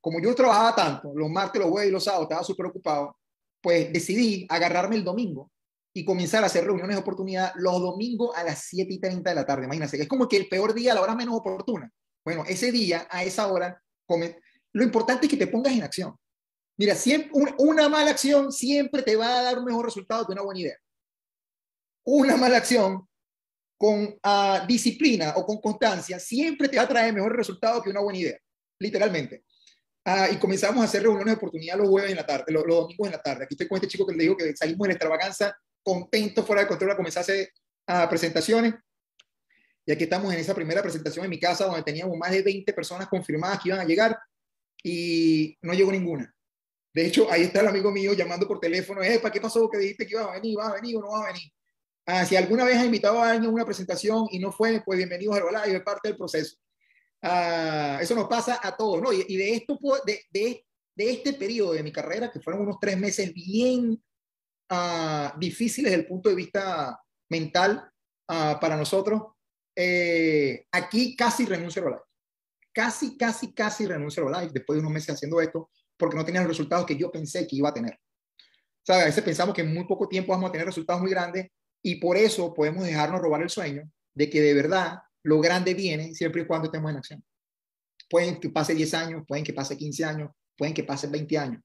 [0.00, 3.16] Como yo trabajaba tanto, los martes, los jueves y los sábados, estaba súper ocupado,
[3.60, 5.52] pues decidí agarrarme el domingo
[5.94, 9.36] y comenzar a hacer reuniones de oportunidad los domingos a las 7 y 30 de
[9.36, 9.64] la tarde.
[9.64, 11.90] Imagínense, es como que el peor día, la hora menos oportuna.
[12.24, 13.82] Bueno, ese día, a esa hora,
[14.72, 16.16] lo importante es que te pongas en acción.
[16.78, 20.42] Mira, siempre, una mala acción siempre te va a dar un mejor resultado que una
[20.42, 20.76] buena idea.
[22.04, 23.06] Una mala acción
[23.76, 28.00] con ah, disciplina o con constancia siempre te va a traer mejor resultado que una
[28.00, 28.38] buena idea,
[28.78, 29.44] literalmente.
[30.04, 33.06] Ah, y comenzamos a hacer reuniones de oportunidad los jueves en la tarde, los, domingos
[33.06, 33.44] en la tarde.
[33.44, 36.68] Aquí estoy con este chico que le digo que salimos en extravaganza, contento fuera de
[36.68, 37.52] control a comenzar a hacer
[38.08, 38.74] presentaciones.
[39.84, 42.72] Y aquí estamos en esa primera presentación en mi casa donde teníamos más de 20
[42.72, 44.16] personas confirmadas que iban a llegar
[44.82, 46.32] y no llegó ninguna.
[46.94, 50.06] De hecho, ahí está el amigo mío llamando por teléfono, ¿para qué pasó que dijiste
[50.06, 50.58] que iba a venir?
[50.58, 51.50] ¿Va a venir o no va a venir?
[52.04, 54.98] Ah, si alguna vez ha invitado a alguien a una presentación y no fue, pues
[54.98, 56.56] bienvenidos a Herbalife, es parte del proceso.
[57.22, 59.12] Ah, eso nos pasa a todos, ¿no?
[59.12, 62.98] Y, de esto, de, de, de, este periodo de mi carrera, que fueron unos tres
[62.98, 64.02] meses bien
[64.72, 67.90] ah, difíciles desde el punto de vista mental
[68.28, 69.22] ah, para nosotros,
[69.76, 72.08] eh, aquí casi renuncio a Herbalife.
[72.74, 76.40] Casi, casi, casi renuncio a Herbalife después de unos meses haciendo esto porque no tenía
[76.40, 77.98] los resultados que yo pensé que iba a tener.
[78.88, 81.48] O a veces pensamos que en muy poco tiempo vamos a tener resultados muy grandes
[81.82, 86.14] y por eso podemos dejarnos robar el sueño de que de verdad lo grande viene
[86.14, 87.24] siempre y cuando estemos en acción.
[88.10, 91.62] Pueden que pase 10 años, pueden que pase 15 años, pueden que pase 20 años,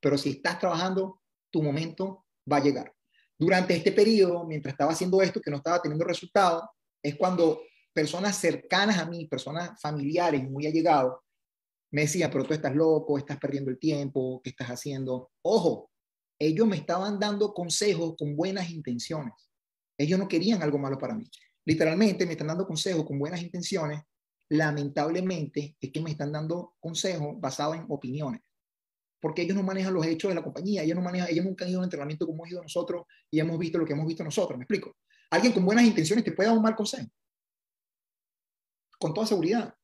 [0.00, 2.92] pero si estás trabajando, tu momento va a llegar.
[3.38, 6.64] Durante este periodo, mientras estaba haciendo esto, que no estaba teniendo resultados,
[7.02, 11.14] es cuando personas cercanas a mí, personas familiares muy allegados,
[11.92, 15.30] me decía, pero tú estás loco, estás perdiendo el tiempo, ¿qué estás haciendo?
[15.42, 15.90] Ojo,
[16.38, 19.34] ellos me estaban dando consejos con buenas intenciones.
[19.98, 21.28] Ellos no querían algo malo para mí.
[21.66, 24.00] Literalmente me están dando consejos con buenas intenciones.
[24.48, 28.40] Lamentablemente es que me están dando consejos basados en opiniones.
[29.20, 31.70] Porque ellos no manejan los hechos de la compañía, ellos no manejan, ellos nunca han
[31.70, 34.24] ido a un entrenamiento como hemos ido nosotros y hemos visto lo que hemos visto
[34.24, 34.58] nosotros.
[34.58, 34.96] ¿Me explico?
[35.30, 37.08] Alguien con buenas intenciones te puede dar un mal consejo.
[38.98, 39.74] Con toda seguridad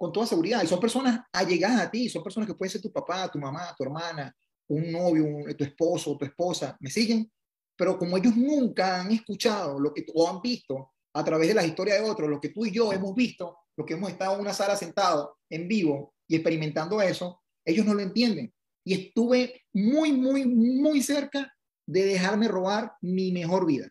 [0.00, 0.62] con toda seguridad.
[0.62, 3.74] Y son personas allegadas a ti, son personas que pueden ser tu papá, tu mamá,
[3.76, 4.34] tu hermana,
[4.68, 6.74] un novio, tu esposo, tu esposa.
[6.80, 7.30] ¿Me siguen?
[7.76, 11.66] Pero como ellos nunca han escuchado lo que o han visto a través de la
[11.66, 14.40] historia de otros, lo que tú y yo hemos visto, lo que hemos estado en
[14.40, 17.39] una sala sentado en vivo y experimentando eso,
[17.70, 18.52] ellos no lo entienden.
[18.84, 21.52] Y estuve muy, muy, muy cerca
[21.86, 23.90] de dejarme robar mi mejor vida.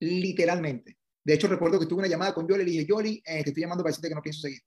[0.00, 0.98] Literalmente.
[1.24, 3.50] De hecho, recuerdo que tuve una llamada con Yoli y le dije, Yoli, eh, te
[3.50, 4.60] estoy llamando para decirte que no pienso seguir.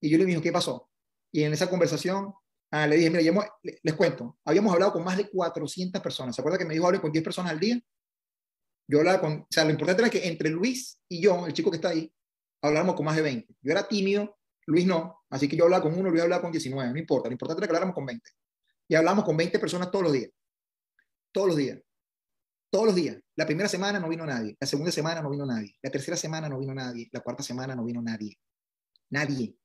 [0.00, 0.90] Y yo le dije, ¿qué pasó?
[1.30, 2.32] Y en esa conversación
[2.70, 6.34] ah, le dije, mira, les cuento, habíamos hablado con más de 400 personas.
[6.34, 7.80] ¿Se acuerda que me dijo, hable con 10 personas al día?
[8.88, 11.70] Yo hablaba con, o sea, lo importante era que entre Luis y yo, el chico
[11.70, 12.12] que está ahí,
[12.62, 13.54] habláramos con más de 20.
[13.60, 14.39] Yo era tímido,
[14.70, 17.32] Luis no, así que yo hablaba con uno, Luis hablaba con 19, no importa, lo
[17.32, 18.30] importante era que habláramos con 20.
[18.88, 20.30] Y hablamos con 20 personas todos los días.
[21.32, 21.78] Todos los días.
[22.70, 23.18] Todos los días.
[23.36, 24.56] La primera semana no vino nadie.
[24.58, 25.76] La segunda semana no vino nadie.
[25.82, 27.08] La tercera semana no vino nadie.
[27.12, 28.36] La cuarta semana no vino nadie.
[29.10, 29.56] Nadie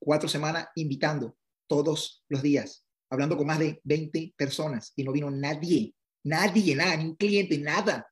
[0.00, 1.36] cuatro semanas invitando
[1.68, 5.94] todos los días, hablando con más de 20 personas y no vino nadie,
[6.24, 8.06] nadie, nada, ni un cliente, nada.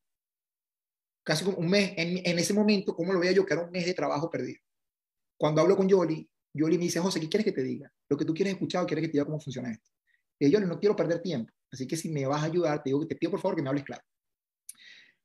[1.25, 3.45] Casi un mes, en, ese momento, ¿cómo lo veía yo?
[3.45, 4.61] Que era un mes de trabajo perdido.
[5.37, 7.93] Cuando hablo con Yoli, Yoli me dice, José, ¿qué quieres que te diga?
[8.09, 9.91] Lo que tú quieres escuchar o quieres que te diga cómo funciona esto.
[10.39, 13.07] Y yo no quiero perder tiempo, así que si me vas a ayudar, te, digo,
[13.07, 14.03] te pido por favor que me hables claro.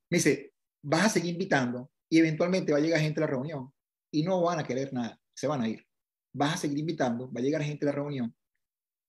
[0.09, 3.71] Me dice, vas a seguir invitando y eventualmente va a llegar gente a la reunión
[4.11, 5.85] y no van a querer nada, se van a ir
[6.33, 8.35] vas a seguir invitando, va a llegar gente a la reunión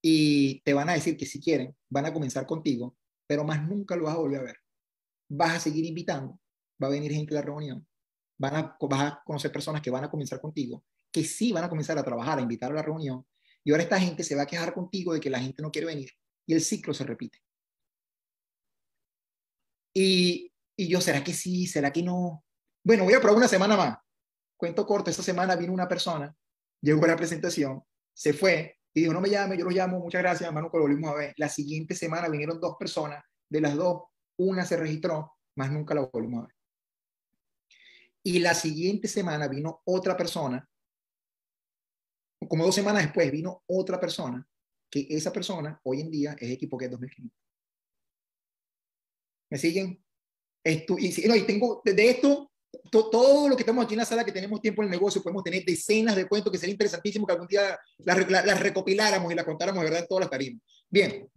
[0.03, 2.97] y te van a decir que si quieren, van a comenzar contigo,
[3.27, 4.57] pero más nunca lo vas a volver a ver.
[5.31, 6.39] Vas a seguir invitando,
[6.83, 7.87] va a venir gente a la reunión,
[8.39, 11.69] van a, vas a conocer personas que van a comenzar contigo, que sí van a
[11.69, 13.25] comenzar a trabajar, a invitar a la reunión,
[13.63, 15.87] y ahora esta gente se va a quejar contigo de que la gente no quiere
[15.87, 16.11] venir,
[16.45, 17.39] y el ciclo se repite.
[19.95, 21.69] Y, y yo, ¿será que sí?
[21.69, 22.45] ¿Será que no?
[22.83, 23.97] Bueno, voy a probar una semana más.
[24.57, 26.35] Cuento corto, esta semana vino una persona,
[26.81, 30.21] llegó a la presentación, se fue y dijo, no me llame, yo lo llamo, muchas
[30.21, 31.35] gracias, hermano, que lo volvimos a ver.
[31.37, 34.03] La siguiente semana vinieron dos personas, de las dos,
[34.37, 36.57] una se registró, más nunca la volvimos a ver.
[38.25, 40.69] Y la siguiente semana vino otra persona,
[42.49, 44.47] como dos semanas después vino otra persona,
[44.91, 47.39] que esa persona hoy en día es equipo que es 2500.
[49.51, 50.05] ¿Me siguen?
[50.65, 52.51] Esto, y, no, y tengo, de esto,
[52.91, 55.45] todo lo que estamos aquí en la sala, que tenemos tiempo en el negocio, podemos
[55.45, 59.81] tener decenas de cuentos que sería interesantísimo que algún día las, recopiláramos y las contáramos
[59.81, 60.63] de verdad en todas las tarimas.
[60.89, 61.29] Bien.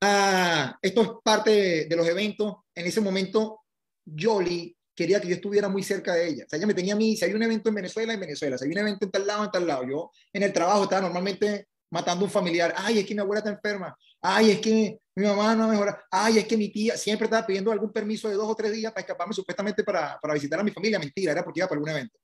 [0.00, 2.56] Ah, esto es parte de, los eventos.
[2.74, 3.60] En ese momento,
[4.06, 6.44] Jolly quería que yo estuviera muy cerca de ella.
[6.44, 8.58] O sea, ella me tenía a mí, si hay un evento en Venezuela, en Venezuela,
[8.58, 9.82] si hay un evento en tal lado, en tal lado.
[9.88, 12.74] Yo en el trabajo estaba normalmente matando a un familiar.
[12.76, 13.96] Ay, es que mi abuela está enferma.
[14.20, 16.04] Ay, es que mi mamá no mejora.
[16.10, 18.92] Ay, es que mi tía siempre estaba pidiendo algún permiso de dos o tres días
[18.92, 20.98] para escaparme supuestamente para, para visitar a mi familia.
[20.98, 22.18] Mentira, era porque iba para algún evento.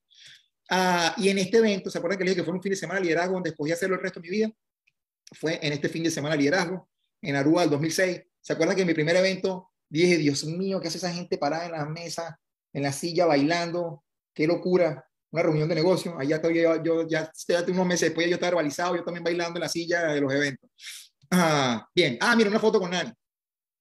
[0.69, 2.77] Ah, y en este evento, ¿se acuerdan que le dije que fue un fin de
[2.77, 4.51] semana de liderazgo donde escogí hacerlo el resto de mi vida?
[5.33, 6.91] Fue en este fin de semana de liderazgo,
[7.23, 8.21] en Aruba del 2006.
[8.39, 11.67] ¿Se acuerdan que en mi primer evento dije, Dios mío, ¿qué hace esa gente parada
[11.67, 12.39] en la mesa,
[12.77, 14.05] en la silla, bailando?
[14.35, 15.03] ¡Qué locura!
[15.31, 16.19] Una reunión de negocio.
[16.19, 19.57] Allá estoy, yo, yo ya, ya unos meses después yo estaba verbalizado, yo también bailando
[19.57, 20.71] en la silla de los eventos.
[21.31, 22.19] Ah, bien.
[22.21, 23.11] Ah, mira, una foto con Nani.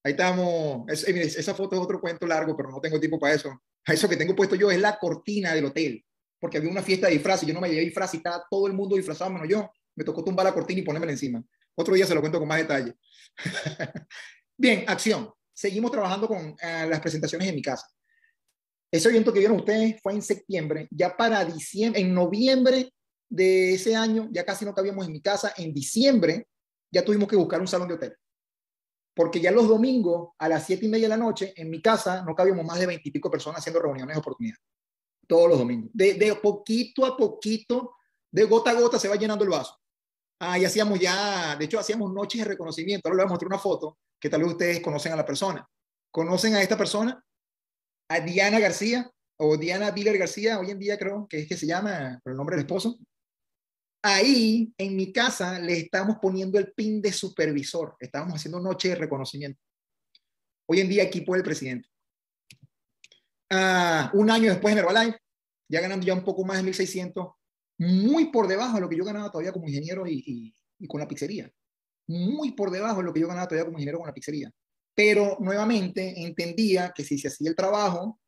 [0.02, 0.86] Ahí estamos.
[0.88, 3.62] esa foto es otro cuento largo, pero no tengo tiempo para eso.
[3.86, 6.04] Eso que tengo puesto yo es la cortina del hotel,
[6.40, 8.74] porque había una fiesta de disfraz yo no me llevé disfraz y estaba todo el
[8.74, 9.70] mundo disfrazado, menos yo.
[9.96, 11.44] Me tocó tumbar la cortina y ponérmela encima.
[11.76, 12.94] Otro día se lo cuento con más detalle.
[14.58, 15.30] bien, acción.
[15.54, 17.88] Seguimos trabajando con eh, las presentaciones en mi casa.
[18.96, 20.88] Ese evento que vieron ustedes fue en septiembre.
[20.90, 22.94] Ya para diciembre, en noviembre
[23.30, 25.54] de ese año, ya casi no cabíamos en mi casa.
[25.58, 26.48] En diciembre
[26.92, 28.16] ya tuvimos que buscar un salón de hotel.
[29.14, 32.24] Porque ya los domingos a las siete y media de la noche en mi casa
[32.24, 34.58] no cabíamos más de veintipico personas haciendo reuniones de oportunidad.
[35.28, 35.90] Todos los domingos.
[35.94, 37.96] De, poquito a poquito,
[38.32, 39.76] de gota a gota se va llenando el vaso.
[40.40, 43.08] Ah, y hacíamos ya, de hecho hacíamos noches de reconocimiento.
[43.08, 45.68] Ahora les voy a mostrar una foto que tal vez ustedes conocen a la persona.
[46.12, 47.22] ¿Conocen a esta persona?
[48.10, 51.68] A Diana García o Diana Viller García, hoy en día creo que es que se
[51.68, 52.98] llama por el nombre del esposo
[54.06, 57.96] ahí en mi casa le estamos poniendo el pin de supervisor.
[58.00, 59.60] Estábamos haciendo noche de reconocimiento.
[60.68, 61.90] Hoy en día equipo del presidente.
[63.50, 65.18] Ah, un año después en Herbalife,
[65.68, 67.34] ya ganando ya un poco más de 1.600,
[67.80, 71.08] muy por debajo de lo que yo ganaba todavía como ingeniero y, y con la
[71.08, 71.52] pizzería.
[72.08, 74.52] Muy por debajo de lo que yo ganaba todavía como ingeniero con la pizzería.
[74.96, 78.20] Pero nuevamente entendía que si se hacía el trabajo,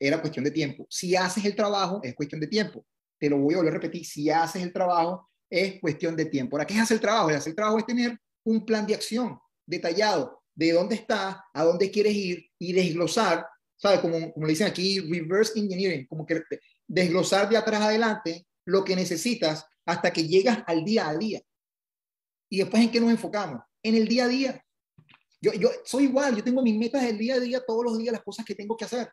[0.00, 0.86] era cuestión de tiempo.
[0.88, 2.86] Si haces el trabajo, es cuestión de tiempo
[3.18, 6.56] te lo voy a volver a repetir, si haces el trabajo, es cuestión de tiempo.
[6.56, 7.30] Ahora, ¿qué es hacer el trabajo?
[7.30, 11.64] El hacer el trabajo es tener un plan de acción detallado de dónde estás, a
[11.64, 14.00] dónde quieres ir y desglosar, ¿sabes?
[14.00, 16.42] Como, como le dicen aquí, reverse engineering, como que
[16.86, 21.40] desglosar de atrás adelante lo que necesitas hasta que llegas al día a día.
[22.50, 23.62] Y después, ¿en qué nos enfocamos?
[23.82, 24.64] En el día a día.
[25.40, 28.12] Yo, yo soy igual, yo tengo mis metas del día a día, todos los días,
[28.12, 29.10] las cosas que tengo que hacer,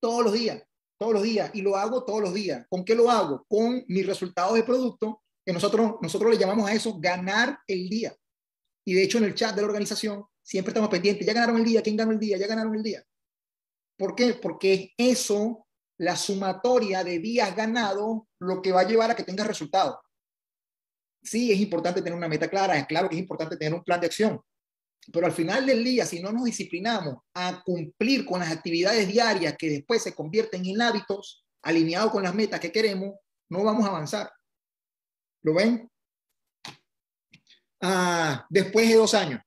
[0.00, 0.62] todos los días
[0.98, 2.66] todos los días y lo hago todos los días.
[2.68, 3.44] ¿Con qué lo hago?
[3.48, 8.14] Con mis resultados de producto, que nosotros, nosotros le llamamos a eso ganar el día.
[8.86, 11.64] Y de hecho en el chat de la organización siempre estamos pendientes, ya ganaron el
[11.64, 12.36] día, ¿quién ganó el día?
[12.36, 13.02] Ya ganaron el día.
[13.96, 14.34] ¿Por qué?
[14.34, 15.66] Porque eso,
[15.98, 19.96] la sumatoria de días ganados, lo que va a llevar a que tengas resultados.
[21.22, 24.00] Sí, es importante tener una meta clara, es claro que es importante tener un plan
[24.00, 24.40] de acción,
[25.12, 29.56] pero al final del día, si no nos disciplinamos a cumplir con las actividades diarias
[29.58, 33.14] que después se convierten en hábitos alineados con las metas que queremos,
[33.50, 34.30] no vamos a avanzar.
[35.42, 35.90] ¿Lo ven?
[37.80, 39.40] Ah, después de dos años,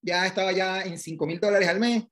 [0.00, 2.04] ya estaba ya en 5 mil dólares al mes.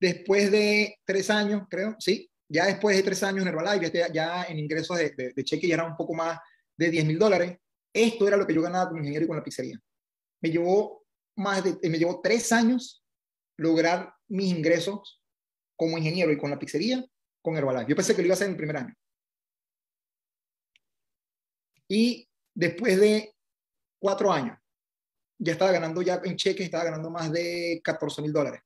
[0.00, 4.58] Después de tres años, creo, sí, ya después de tres años en Herbalife, ya, en
[4.58, 6.38] ingresos de, de, de cheque ya era un poco más
[6.76, 7.56] de 10 mil dólares.
[7.92, 9.80] Esto era lo que yo ganaba como ingeniero y con la pizzería
[10.42, 11.04] me llevó
[11.36, 13.04] más de, me llevó tres años
[13.56, 15.22] lograr mis ingresos
[15.76, 17.04] como ingeniero y con la pizzería
[17.40, 17.88] con Herbalife.
[17.88, 18.94] Yo pensé que lo iba a hacer en el primer año.
[21.88, 23.34] Y después de
[23.98, 24.58] cuatro años,
[25.38, 28.62] ya estaba ganando ya en cheques, estaba ganando más de 14 mil dólares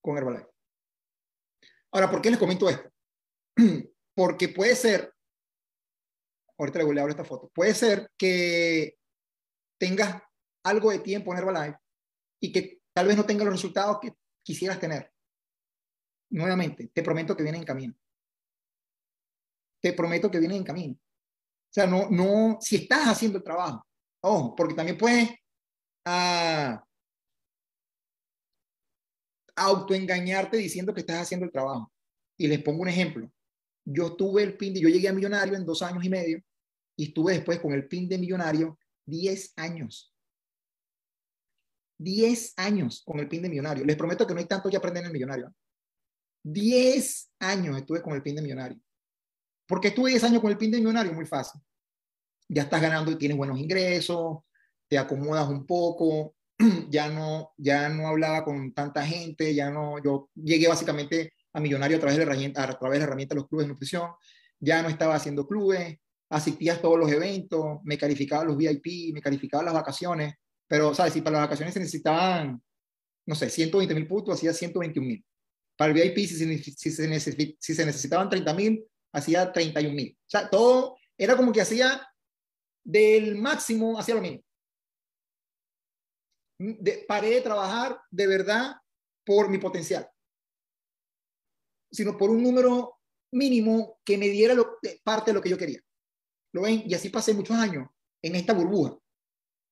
[0.00, 0.48] con Herbalife.
[1.92, 2.90] Ahora, ¿por qué les comento esto?
[4.14, 5.14] Porque puede ser,
[6.58, 8.98] ahorita le voy a esta foto, puede ser que
[9.78, 10.22] tengas
[10.68, 11.78] algo de tiempo en Herbalife
[12.40, 15.12] y que tal vez no tenga los resultados que quisieras tener.
[16.30, 17.94] Nuevamente, te prometo que viene en camino.
[19.80, 20.94] Te prometo que viene en camino.
[20.94, 23.86] O sea, no, no, si estás haciendo el trabajo,
[24.22, 25.30] ojo, porque también puedes
[26.04, 26.84] a
[29.56, 31.92] autoengañarte diciendo que estás haciendo el trabajo.
[32.36, 33.30] Y les pongo un ejemplo.
[33.84, 36.42] Yo tuve el PIN de, yo llegué a millonario en dos años y medio
[36.96, 40.14] y estuve después con el PIN de millonario 10 años.
[41.98, 43.84] 10 años con el PIN de millonario.
[43.84, 45.52] Les prometo que no hay tanto que aprender en el millonario.
[46.44, 48.78] 10 años estuve con el PIN de millonario.
[49.66, 51.12] porque estuve 10 años con el PIN de millonario?
[51.12, 51.60] Muy fácil.
[52.48, 54.38] Ya estás ganando y tienes buenos ingresos,
[54.88, 56.34] te acomodas un poco,
[56.88, 61.98] ya no, ya no hablaba con tanta gente, ya no, yo llegué básicamente a millonario
[61.98, 64.10] a través de la herramienta, a través de la herramienta de los clubes de nutrición,
[64.58, 65.98] ya no estaba haciendo clubes,
[66.30, 70.34] asistía a todos los eventos, me calificaba los VIP, me calificaba las vacaciones,
[70.68, 71.14] pero, ¿sabes?
[71.14, 72.62] Si para las vacaciones se necesitaban,
[73.26, 75.24] no sé, 120 mil puntos, hacía 121 mil.
[75.76, 80.16] Para el VIP, si se, si se, si se necesitaban 30 mil, hacía 31 mil.
[80.20, 82.06] O sea, todo era como que hacía
[82.84, 84.42] del máximo hacia lo mínimo.
[86.58, 88.76] De, paré de trabajar de verdad
[89.24, 90.08] por mi potencial,
[91.90, 92.98] sino por un número
[93.32, 95.80] mínimo que me diera lo, parte de lo que yo quería.
[96.52, 96.82] ¿Lo ven?
[96.86, 97.88] Y así pasé muchos años
[98.22, 98.98] en esta burbuja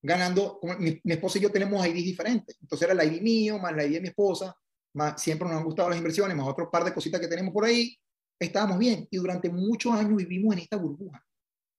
[0.02, 2.56] ganando, mi, mi, esposa y yo tenemos IDs diferentes.
[2.61, 4.54] Entonces era el ID mío, más la ID de mi esposa,
[4.94, 7.64] más siempre nos han gustado las inversiones, más otro par de cositas que tenemos por
[7.64, 7.96] ahí.
[8.38, 11.24] Estábamos bien y durante muchos años vivimos en esta burbuja,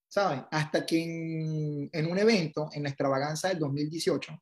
[0.08, 0.46] ¿saben?
[0.52, 4.38] Hasta que en, en un evento, en la extravaganza del 2018,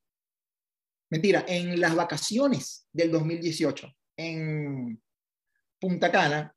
[1.09, 5.01] mentira, en las vacaciones del 2018, en
[5.79, 6.55] Punta Cana,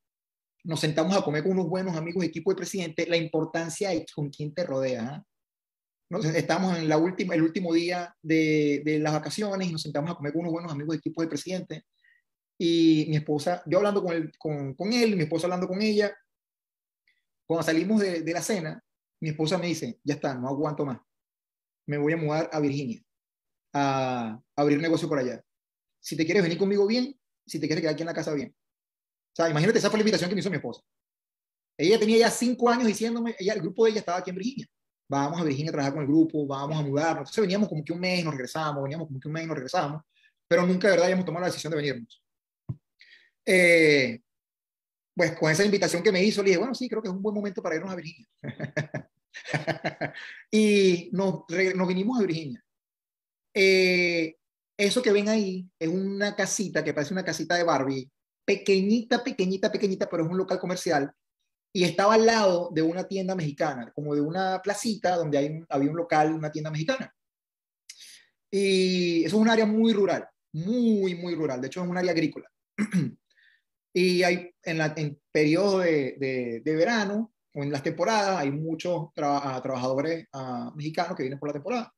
[0.65, 4.13] nos sentamos a comer con unos buenos amigos de equipo de presidente, la importancia es
[4.13, 5.17] con quién te rodea.
[5.17, 5.23] ¿eh?
[6.11, 10.15] Estamos en la última, el último día de, de, las vacaciones y nos sentamos a
[10.15, 11.85] comer con unos buenos amigos de equipo de presidente.
[12.59, 16.17] Y mi esposa, yo hablando con él, con, con él, mi esposa hablando con ella.
[17.47, 18.83] Cuando salimos de, de, la cena,
[19.21, 20.99] mi esposa me dice, ya está, no aguanto más.
[21.87, 23.03] Me voy a mudar a Virginia,
[23.73, 25.43] a, a abrir negocio por allá.
[26.01, 28.55] Si te quieres venir conmigo bien, si te quieres quedar aquí en la casa bien.
[28.55, 30.83] O sea, imagínate, esa fue la invitación que me hizo mi esposa.
[31.77, 34.69] Ella tenía ya cinco años diciéndome, ella, el grupo de ella estaba aquí en Virginia
[35.09, 37.21] vamos a Virginia a trabajar con el grupo, vamos a mudarnos.
[37.23, 40.03] Entonces veníamos como que un mes, nos regresábamos, veníamos como que un mes, nos regresábamos,
[40.47, 42.23] pero nunca de verdad habíamos tomado la decisión de venirnos.
[43.45, 44.21] Eh,
[45.15, 47.23] pues con esa invitación que me hizo, le dije, bueno, sí, creo que es un
[47.23, 48.29] buen momento para irnos a Virginia.
[50.51, 51.45] y nos,
[51.75, 52.65] nos, vinimos a Virginia.
[53.55, 54.37] Eh,
[54.77, 58.09] eso que ven ahí es una casita que parece una casita de Barbie,
[58.45, 61.13] pequeñita, pequeñita, pequeñita, pero es un local comercial
[61.79, 65.91] y estaba al lado de una tienda mexicana, como de una placita donde hay había
[65.91, 67.15] un local, una tienda mexicana.
[68.51, 71.61] Y eso es un área muy rural, muy, muy rural.
[71.61, 72.51] De hecho, es un área agrícola.
[73.95, 76.17] y hay en, la, en periodo de,
[76.65, 81.53] de, verano o en las temporadas, hay muchos trabajadores uh, mexicanos que vienen por la
[81.53, 81.95] temporada.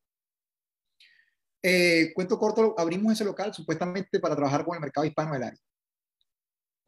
[1.62, 5.60] Eh, cuento corto, abrimos ese local supuestamente para trabajar con el mercado hispano del área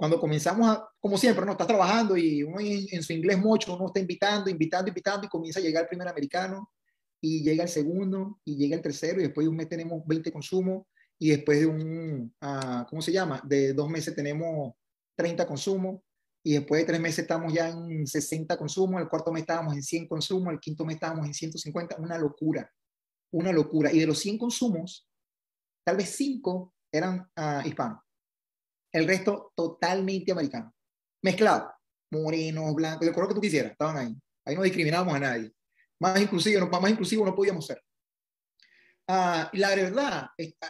[0.03, 3.87] cuando comenzamos a, como siempre, no estás trabajando y uno en, su inglés mucho, uno
[3.87, 6.73] está invitando, invitando, invitando y comienza a llegar el primer americano
[7.21, 10.33] y llega el segundo y llega el tercero y después de un mes tenemos 20
[10.33, 10.87] consumos
[11.21, 13.41] y después de un, uh, ¿cómo se llama?
[13.45, 14.75] De dos meses tenemos
[15.15, 16.01] 30 consumos
[16.43, 19.85] y después de tres meses estamos ya en 60 consumos, el cuarto mes estábamos en
[19.85, 22.69] 100 consumos, el quinto mes estábamos en 150, una locura,
[23.31, 23.93] una locura.
[23.93, 25.09] Y de los 100 consumos,
[25.87, 28.02] tal vez 5 eran uh, hispanos
[28.93, 30.75] el resto totalmente americano.
[31.23, 31.73] Mezclado.
[32.11, 34.15] Morenos, blancos, el color que tú quisieras, estaban ahí.
[34.45, 35.51] Ahí no discriminábamos a nadie.
[35.99, 37.83] Más inclusivo, no, más inclusivo no podíamos ser.
[39.09, 40.27] Uh, la verdad,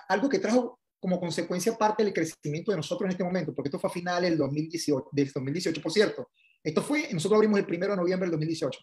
[0.08, 3.78] algo que trajo como consecuencia parte del crecimiento de nosotros en este momento, porque esto
[3.78, 6.30] fue a finales del 2018, del 2018, por cierto.
[6.62, 8.78] Esto fue, nosotros abrimos el primero de noviembre del 2018.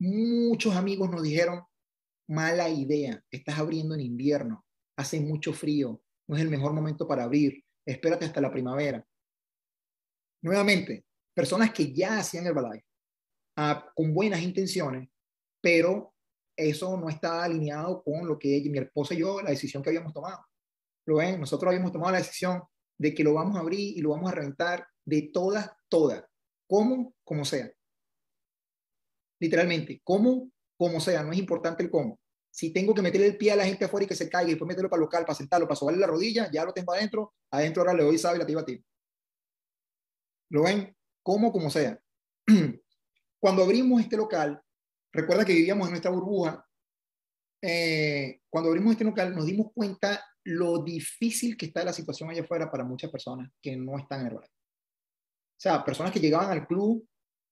[0.00, 1.62] Muchos amigos nos dijeron,
[2.28, 4.64] mala idea, estás abriendo en invierno,
[4.96, 9.04] hace mucho frío, no es el mejor momento para abrir, espérate hasta la primavera.
[10.42, 12.86] Nuevamente, personas que ya hacían Herbalife
[13.58, 15.08] uh, con buenas intenciones,
[15.60, 16.14] pero
[16.56, 19.90] eso no estaba alineado con lo que ella, mi esposa y yo, la decisión que
[19.90, 20.44] habíamos tomado.
[21.06, 22.62] Lo ven, nosotros habíamos tomado la decisión
[22.98, 26.24] de que lo vamos a abrir y lo vamos a reventar de todas, todas,
[26.66, 27.70] como, como sea.
[29.40, 32.18] Literalmente, como, como sea, no es importante el cómo.
[32.54, 34.50] Si tengo que meterle el pie a la gente afuera y que se caiga y
[34.52, 37.34] después meterlo para el local, para sentarlo, para sobarle la rodilla, ya lo tengo adentro.
[37.50, 38.84] Adentro ahora le doy sabe y la a ti.
[40.50, 40.96] ¿Lo ven?
[41.24, 41.98] Como, como sea.
[43.40, 44.62] Cuando abrimos este local,
[45.12, 46.64] recuerda que vivíamos en nuestra burbuja.
[47.60, 52.42] Eh, cuando abrimos este local, nos dimos cuenta lo difícil que está la situación allá
[52.42, 54.52] afuera para muchas personas que no están en Herbalife.
[54.52, 57.04] O sea, personas que llegaban al club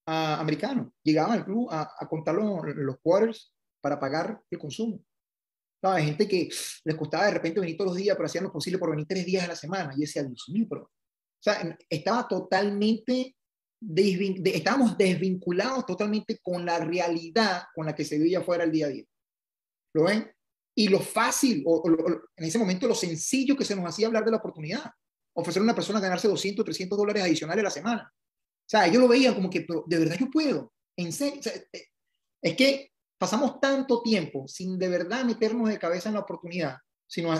[0.06, 3.52] uh, americano, llegaban al club a, a contar los, los quarters
[3.82, 5.04] para pagar el consumo.
[5.82, 6.48] Hay gente que
[6.84, 9.26] les costaba de repente venir todos los días, pero hacían lo posible por venir tres
[9.26, 9.92] días a la semana.
[9.92, 10.82] Y yo decía, Dios mío, pero...
[10.84, 13.34] O sea, estaba totalmente,
[14.44, 18.90] estábamos desvinculados totalmente con la realidad con la que se vivía fuera el día a
[18.90, 19.04] día.
[19.92, 20.30] ¿Lo ven?
[20.76, 21.82] Y lo fácil, o,
[22.36, 24.88] en ese momento lo sencillo que se nos hacía hablar de la oportunidad.
[25.34, 28.12] Ofrecer a una persona ganarse 200, 300 dólares adicionales a la semana.
[28.14, 30.72] O sea, ellos lo veían como que, pero de verdad yo puedo.
[30.96, 31.40] En serio.
[31.72, 31.86] Eh,
[32.40, 32.91] es que
[33.22, 37.32] pasamos tanto tiempo sin de verdad meternos de cabeza en la oportunidad, sino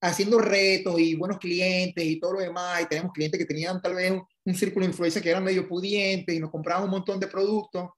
[0.00, 3.96] haciendo retos y buenos clientes y todo lo demás, y tenemos clientes que tenían tal
[3.96, 7.26] vez un, círculo de influencia que eran medio pudientes y nos compraban un montón de
[7.26, 7.90] productos,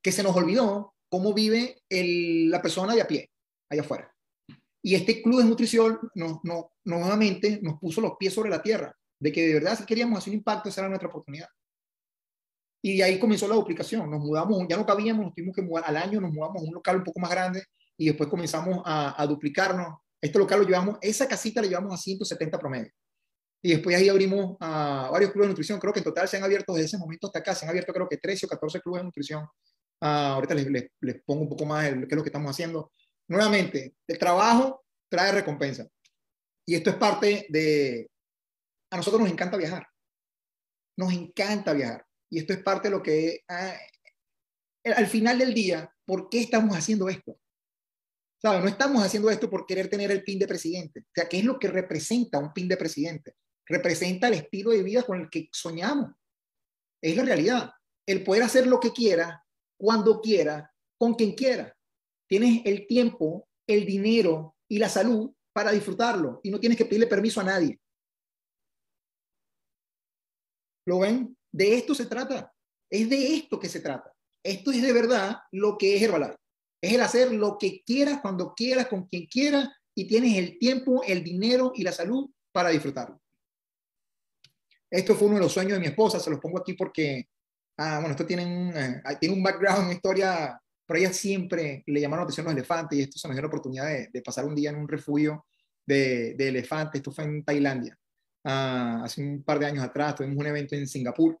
[0.00, 3.28] que se nos olvidó cómo vive la persona de a pie,
[3.68, 4.14] allá afuera.
[4.84, 8.96] Y este club de nutrición nos, no, nuevamente nos puso los pies sobre la tierra,
[9.18, 11.48] de que de verdad si queríamos hacer un impacto, esa era nuestra oportunidad.
[12.82, 14.10] Y ahí comenzó la duplicación.
[14.10, 16.74] Nos mudamos, ya no cabíamos, nos tuvimos que mudar al año, nos mudamos a un
[16.74, 17.64] local un poco más grande
[17.96, 19.98] y después comenzamos a, duplicarnos.
[20.20, 22.90] Este local lo llevamos, esa casita la llevamos a 170 promedio.
[23.62, 25.78] Y después ahí abrimos a varios clubes de nutrición.
[25.78, 27.92] Creo que en total se han abierto desde ese momento hasta acá, se han abierto
[27.92, 29.46] creo que 13 o 14 clubes de nutrición.
[30.00, 32.90] Ah, ahorita les, les, les, pongo un poco más qué es lo que estamos haciendo.
[33.28, 35.86] Nuevamente, el trabajo trae recompensa.
[36.66, 38.10] Y esto es parte de...
[38.90, 39.86] A nosotros nos encanta viajar.
[40.96, 42.06] Nos encanta viajar.
[42.30, 43.74] Y esto es parte de lo que, ah,
[44.84, 47.38] al final del día, ¿por qué estamos haciendo esto?
[48.40, 48.62] ¿Sabes?
[48.62, 51.00] No estamos haciendo esto por querer tener el pin de presidente.
[51.00, 53.34] O sea, ¿qué es lo que representa un pin de presidente?
[53.66, 56.12] Representa el estilo de vida con el que soñamos.
[57.02, 57.72] Es la realidad.
[58.06, 59.44] El poder hacer lo que quiera,
[59.76, 61.76] cuando quiera, con quien quiera.
[62.26, 67.06] Tienes el tiempo, el dinero y la salud para disfrutarlo y no tienes que pedirle
[67.06, 67.78] permiso a nadie.
[70.86, 71.36] ¿Lo ven?
[71.52, 72.52] De esto se trata.
[72.88, 74.12] Es de esto que se trata.
[74.42, 76.36] Esto es de verdad lo que es Herbalife.
[76.82, 81.02] Es el hacer lo que quieras, cuando quieras, con quien quieras, y tienes el tiempo,
[81.06, 83.20] el dinero y la salud para disfrutarlo.
[84.90, 87.28] Esto fue uno de los sueños de mi esposa, se los pongo aquí porque,
[87.76, 92.22] ah, bueno, esto tiene un, eh, un background, una historia, pero ella siempre le llamaron
[92.22, 94.70] la atención los elefantes y esto se nos dio la oportunidad de, pasar un día
[94.70, 95.46] en un refugio
[95.86, 97.96] de, de elefantes, esto fue en Tailandia.
[98.44, 101.38] Ah, hace un par de años atrás, tuvimos un evento en Singapur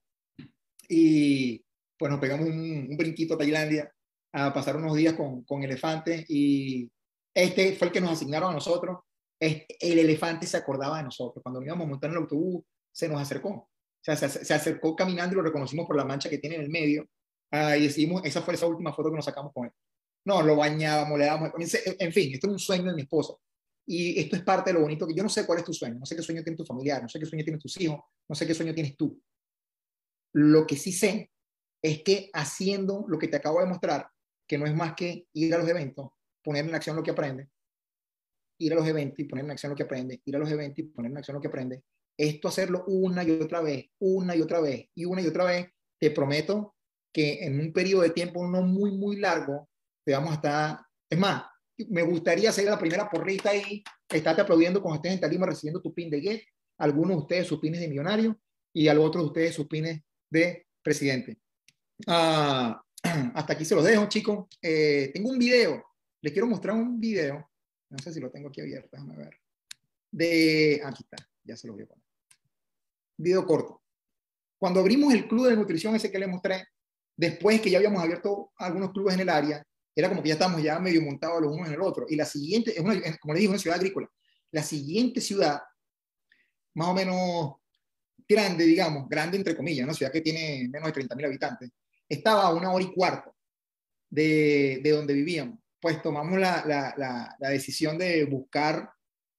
[0.88, 1.64] y
[1.96, 3.92] pues nos pegamos un, brinquito a Tailandia
[4.32, 6.90] a pasar unos días con, con elefantes y
[7.34, 8.98] este fue el que nos asignaron a nosotros.
[9.38, 11.42] el elefante se acordaba de nosotros.
[11.42, 13.50] Cuando íbamos a montar en el autobús, se nos acercó.
[13.50, 13.70] O
[14.02, 17.06] sea, se, acercó caminando y lo reconocimos por la mancha que tiene en el medio.
[17.50, 19.72] Ah, y decimos, esa fue esa última foto que nos sacamos con él.
[20.24, 21.50] No, lo bañábamos, le dábamos.
[21.56, 23.40] En fin, esto es un sueño de mi esposo.
[23.86, 25.98] Y esto es parte de lo bonito que yo no sé cuál es tu sueño,
[25.98, 28.34] no sé qué sueño tiene tu familiar, no sé qué sueño tienen tus hijos, no
[28.34, 29.20] sé qué sueño tienes tú.
[30.32, 31.30] Lo que sí sé
[31.82, 34.08] es que haciendo lo que te acabo de mostrar,
[34.46, 36.10] que no es más que ir a los eventos,
[36.42, 37.48] poner en acción lo que aprende,
[38.58, 40.78] ir a los eventos y poner en acción lo que aprende, ir a los eventos
[40.78, 41.82] y poner en acción lo que aprende,
[42.16, 45.68] esto hacerlo una y otra vez, una y otra vez y una y otra vez,
[45.98, 46.74] te prometo
[47.12, 49.68] que en un periodo de tiempo no muy, muy largo,
[50.04, 51.44] te vamos a estar, es más,
[51.88, 55.94] me gustaría ser la primera porrita ahí, estarte aplaudiendo cuando estés en Tarima recibiendo tu
[55.94, 56.42] pin de Get,
[56.78, 58.38] algunos de ustedes sus pines de millonario
[58.72, 60.00] y a otros de ustedes sus pines
[60.30, 61.38] de presidente.
[62.06, 62.82] Ah,
[63.34, 64.48] hasta aquí se los dejo, chicos.
[64.62, 65.84] Eh, tengo un video,
[66.22, 67.50] les quiero mostrar un video,
[67.90, 69.36] no sé si lo tengo aquí abierto, déjame ver.
[70.10, 72.04] De, aquí está, ya se lo voy a poner.
[73.16, 73.82] Video corto.
[74.58, 76.66] Cuando abrimos el club de nutrición ese que les mostré,
[77.16, 80.62] después que ya habíamos abierto algunos clubes en el área, era como que ya estábamos
[80.62, 82.06] ya medio montados los unos en el otro.
[82.08, 84.08] Y la siguiente, es una, como le dije, una ciudad agrícola.
[84.52, 85.60] La siguiente ciudad,
[86.74, 87.54] más o menos
[88.28, 91.70] grande, digamos, grande entre comillas, una ciudad que tiene menos de 30.000 habitantes,
[92.08, 93.34] estaba a una hora y cuarto
[94.08, 95.58] de, de donde vivíamos.
[95.80, 96.94] Pues tomamos la, la,
[97.38, 98.90] la, decisión de buscar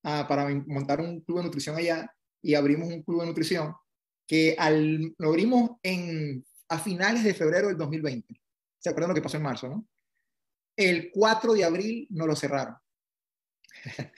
[0.04, 3.76] ah, para montar un club de nutrición allá y abrimos un club de nutrición
[4.28, 8.42] que al, lo abrimos en, a finales de febrero del 2020.
[8.80, 9.86] ¿Se acuerdan lo que pasó en marzo, no?
[10.82, 12.76] El 4 de abril nos lo cerraron.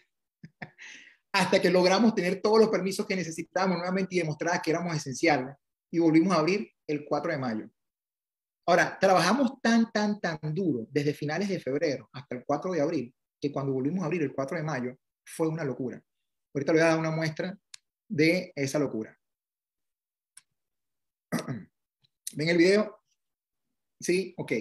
[1.33, 5.57] Hasta que logramos tener todos los permisos que necesitábamos nuevamente y demostrar que éramos esenciales.
[5.91, 7.69] Y volvimos a abrir el 4 de mayo.
[8.65, 13.13] Ahora, trabajamos tan, tan, tan duro desde finales de febrero hasta el 4 de abril,
[13.41, 16.01] que cuando volvimos a abrir el 4 de mayo fue una locura.
[16.53, 17.57] Ahorita le voy a dar una muestra
[18.07, 19.19] de esa locura.
[22.35, 23.01] ¿Ven el video?
[23.99, 24.53] Sí, ok.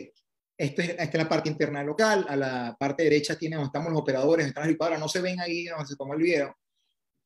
[0.63, 4.47] Esta es la parte interna local, a la parte derecha tiene donde estamos los operadores,
[4.47, 6.57] están las licuadoras, no se ven ahí donde se tomó el video.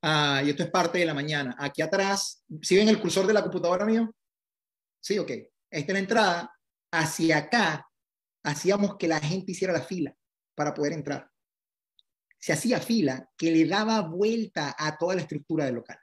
[0.00, 1.54] Ah, y esto es parte de la mañana.
[1.58, 4.10] Aquí atrás, ¿sí ven el cursor de la computadora mío?
[4.98, 5.30] Sí, ok.
[5.30, 6.58] Esta es la entrada.
[6.90, 7.86] Hacia acá
[8.42, 10.16] hacíamos que la gente hiciera la fila
[10.54, 11.30] para poder entrar.
[12.38, 15.98] se hacía fila que le daba vuelta a toda la estructura del local.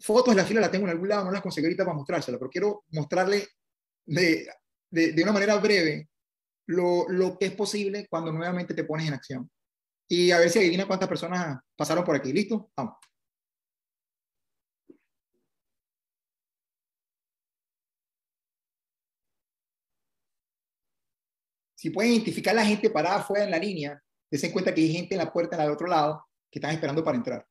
[0.00, 2.36] Fotos de la fila la tengo en algún lado, no las conseguí ahorita para mostrársela,
[2.36, 3.46] pero quiero mostrarle
[4.06, 4.48] de,
[4.90, 6.08] de, una manera breve
[6.66, 9.50] lo, lo, que es posible cuando nuevamente te pones en acción.
[10.08, 12.32] Y a ver si adivina cuántas personas pasaron por aquí.
[12.32, 12.70] ¿Listo?
[12.76, 12.96] Vamos.
[21.78, 25.14] Si pueden identificar la gente parada afuera en la línea, dense cuenta que hay gente
[25.14, 27.46] en la puerta del otro lado que están esperando para entrar.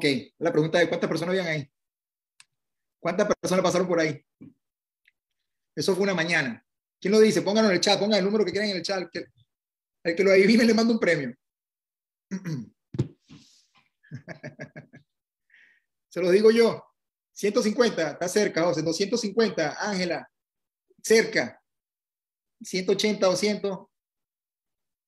[0.00, 0.06] Ok,
[0.38, 1.70] la pregunta de cuántas personas habían ahí.
[2.98, 4.18] ¿Cuántas personas pasaron por ahí?
[5.76, 6.66] Eso fue una mañana.
[6.98, 7.42] ¿Quién lo dice?
[7.42, 9.14] Pónganlo en el chat, pongan el número que quieran en el chat.
[10.02, 11.36] El que, lo adivine le mando un premio.
[16.08, 16.82] Se lo digo yo.
[17.32, 18.80] 150, está cerca, José.
[18.80, 20.26] 250, Ángela,
[21.02, 21.62] cerca.
[22.62, 23.86] 180, 200,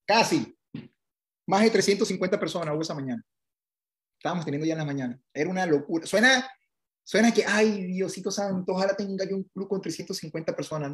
[0.07, 0.55] casi.
[1.47, 3.25] Más de 350 personas hubo esa mañana
[4.23, 5.21] estábamos teniendo ya en la mañana.
[5.35, 6.07] Era una locura.
[6.07, 6.49] Suena,
[7.03, 10.93] suena que, ay, Diosito Santo, ojalá tenga yo un club con 350 personas.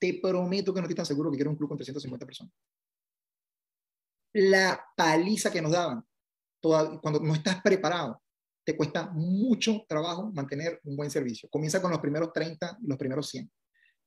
[0.00, 2.52] Te prometo que no estoy tan seguro que quiero un club con 350 personas.
[4.32, 6.04] La paliza que nos daban,
[6.60, 8.20] toda, cuando no estás preparado,
[8.64, 11.48] te cuesta mucho trabajo mantener un buen servicio.
[11.48, 13.48] Comienza con los primeros 30 y los primeros 100.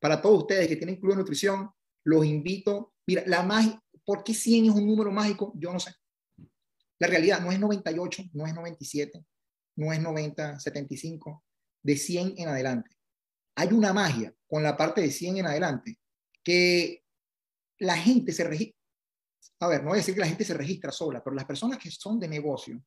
[0.01, 1.69] Para todos ustedes que tienen club de nutrición,
[2.03, 2.93] los invito.
[3.07, 5.53] Mira, la magia, ¿por qué 100 es un número mágico?
[5.55, 5.93] Yo no sé.
[6.99, 9.25] La realidad no es 98, no es 97,
[9.77, 11.43] no es 90, 75,
[11.81, 12.95] de 100 en adelante.
[13.55, 15.97] Hay una magia con la parte de 100 en adelante
[16.43, 17.03] que
[17.79, 18.77] la gente se registra.
[19.61, 21.77] A ver, no voy a decir que la gente se registra sola, pero las personas
[21.77, 22.81] que son de negocio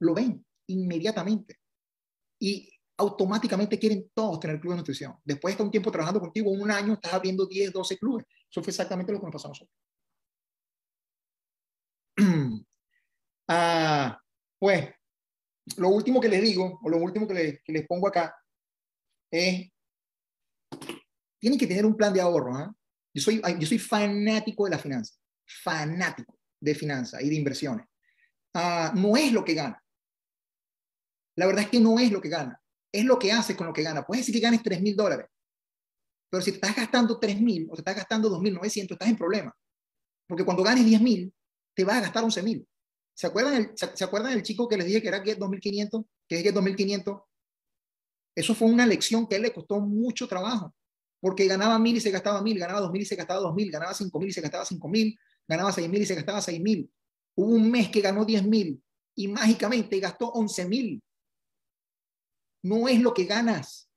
[0.00, 1.60] lo ven inmediatamente
[2.40, 5.16] y automáticamente quieren todos tener club de nutrición.
[5.24, 8.26] Después de un tiempo trabajando contigo, un año, estás abriendo 10, 12 clubes.
[8.50, 9.76] Eso fue exactamente lo que nos pasó a nosotros.
[13.48, 14.18] Ah,
[14.58, 14.88] pues,
[15.76, 18.34] lo último que les digo, o lo último que les, pongo acá,
[19.30, 19.70] es,
[21.38, 22.54] tienen que tener un plan de ahorro.
[22.56, 22.74] ¿ah?
[23.12, 25.14] Yo, soy, yo soy fanático de la finanza,
[25.62, 27.86] fanático de finanzas y de inversiones.
[28.54, 29.82] Ah, no es lo que gana.
[31.36, 32.60] La verdad es que no es lo que gana,
[32.92, 34.06] es lo que hace con lo que gana.
[34.06, 35.26] Puedes decir que ganes 3 mil dólares,
[36.30, 39.56] pero si te estás gastando 3 mil o te estás gastando 2.900, estás en problema.
[40.26, 41.34] Porque cuando ganes 10 mil,
[41.74, 42.66] te vas a gastar 11 mil.
[43.14, 46.02] ¿Se acuerdan, el, se, acuerdan del chico que les dije que era Get 2500?
[46.28, 47.20] Que es Get 2500.
[48.34, 50.74] Eso fue una lección que a él le costó mucho trabajo,
[51.20, 53.70] porque ganaba mil y se gastaba mil, ganaba dos mil y se gastaba dos mil,
[53.70, 56.60] ganaba cinco mil y se gastaba cinco mil, ganaba seis mil y se gastaba seis
[56.60, 56.90] mil.
[57.36, 58.82] Hubo un mes que ganó diez mil
[59.14, 61.00] y mágicamente gastó once mil.
[62.64, 63.88] No es lo que ganas,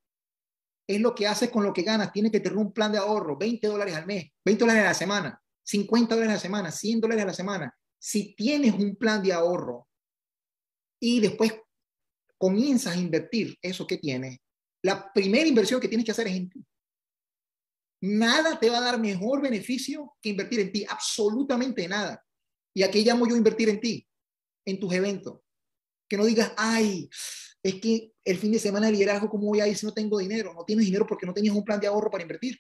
[0.86, 2.12] es lo que haces con lo que ganas.
[2.12, 4.94] Tienes que tener un plan de ahorro, 20 dólares al mes, 20 dólares a la
[4.94, 7.78] semana, 50 dólares a la semana, 100 dólares a la semana
[8.08, 9.86] si tienes un plan de ahorro
[10.98, 11.52] y después
[12.38, 14.40] comienzas a invertir eso que tienes,
[14.82, 16.66] la primera inversión que tienes que hacer es en ti.
[18.04, 22.26] Nada te va a dar mejor beneficio que invertir en ti, absolutamente nada.
[22.74, 24.08] ¿Y aquí llamo yo invertir en ti?
[24.66, 25.42] En tus eventos.
[26.08, 27.10] Que no digas, ay,
[27.62, 30.20] es que el fin de semana de liderazgo, ¿cómo voy a ir si no tengo
[30.20, 30.54] dinero?
[30.54, 32.58] No tienes dinero porque no tenías un plan de ahorro para invertir.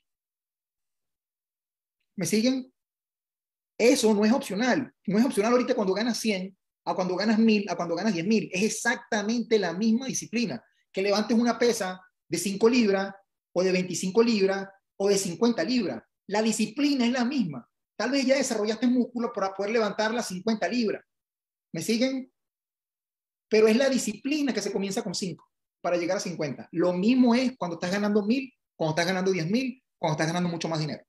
[2.18, 2.74] ¿Me siguen?
[3.78, 4.92] Eso no es opcional.
[5.06, 8.50] No es opcional ahorita cuando ganas 100, a cuando ganas 1000, a cuando ganas 10.000.
[8.52, 10.64] Es exactamente la misma disciplina.
[10.92, 13.14] Que levantes una pesa de 5 libras
[13.54, 14.68] o de 25 libras
[14.98, 16.02] o de 50 libras.
[16.28, 17.70] La disciplina es la misma.
[17.98, 21.04] Tal vez ya desarrollaste músculo para poder levantar las 50 libras.
[21.74, 22.32] ¿Me siguen?
[23.50, 25.44] Pero es la disciplina que se comienza con 5
[25.82, 26.70] para llegar a 50.
[26.72, 30.68] Lo mismo es cuando estás ganando 1000, cuando estás ganando 10.000, cuando estás ganando mucho
[30.68, 31.04] más dinero.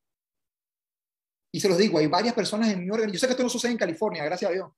[1.50, 3.12] Y se los digo, hay varias personas en mi órgano.
[3.12, 4.70] Yo sé que esto no sucede en California, gracias a Dios.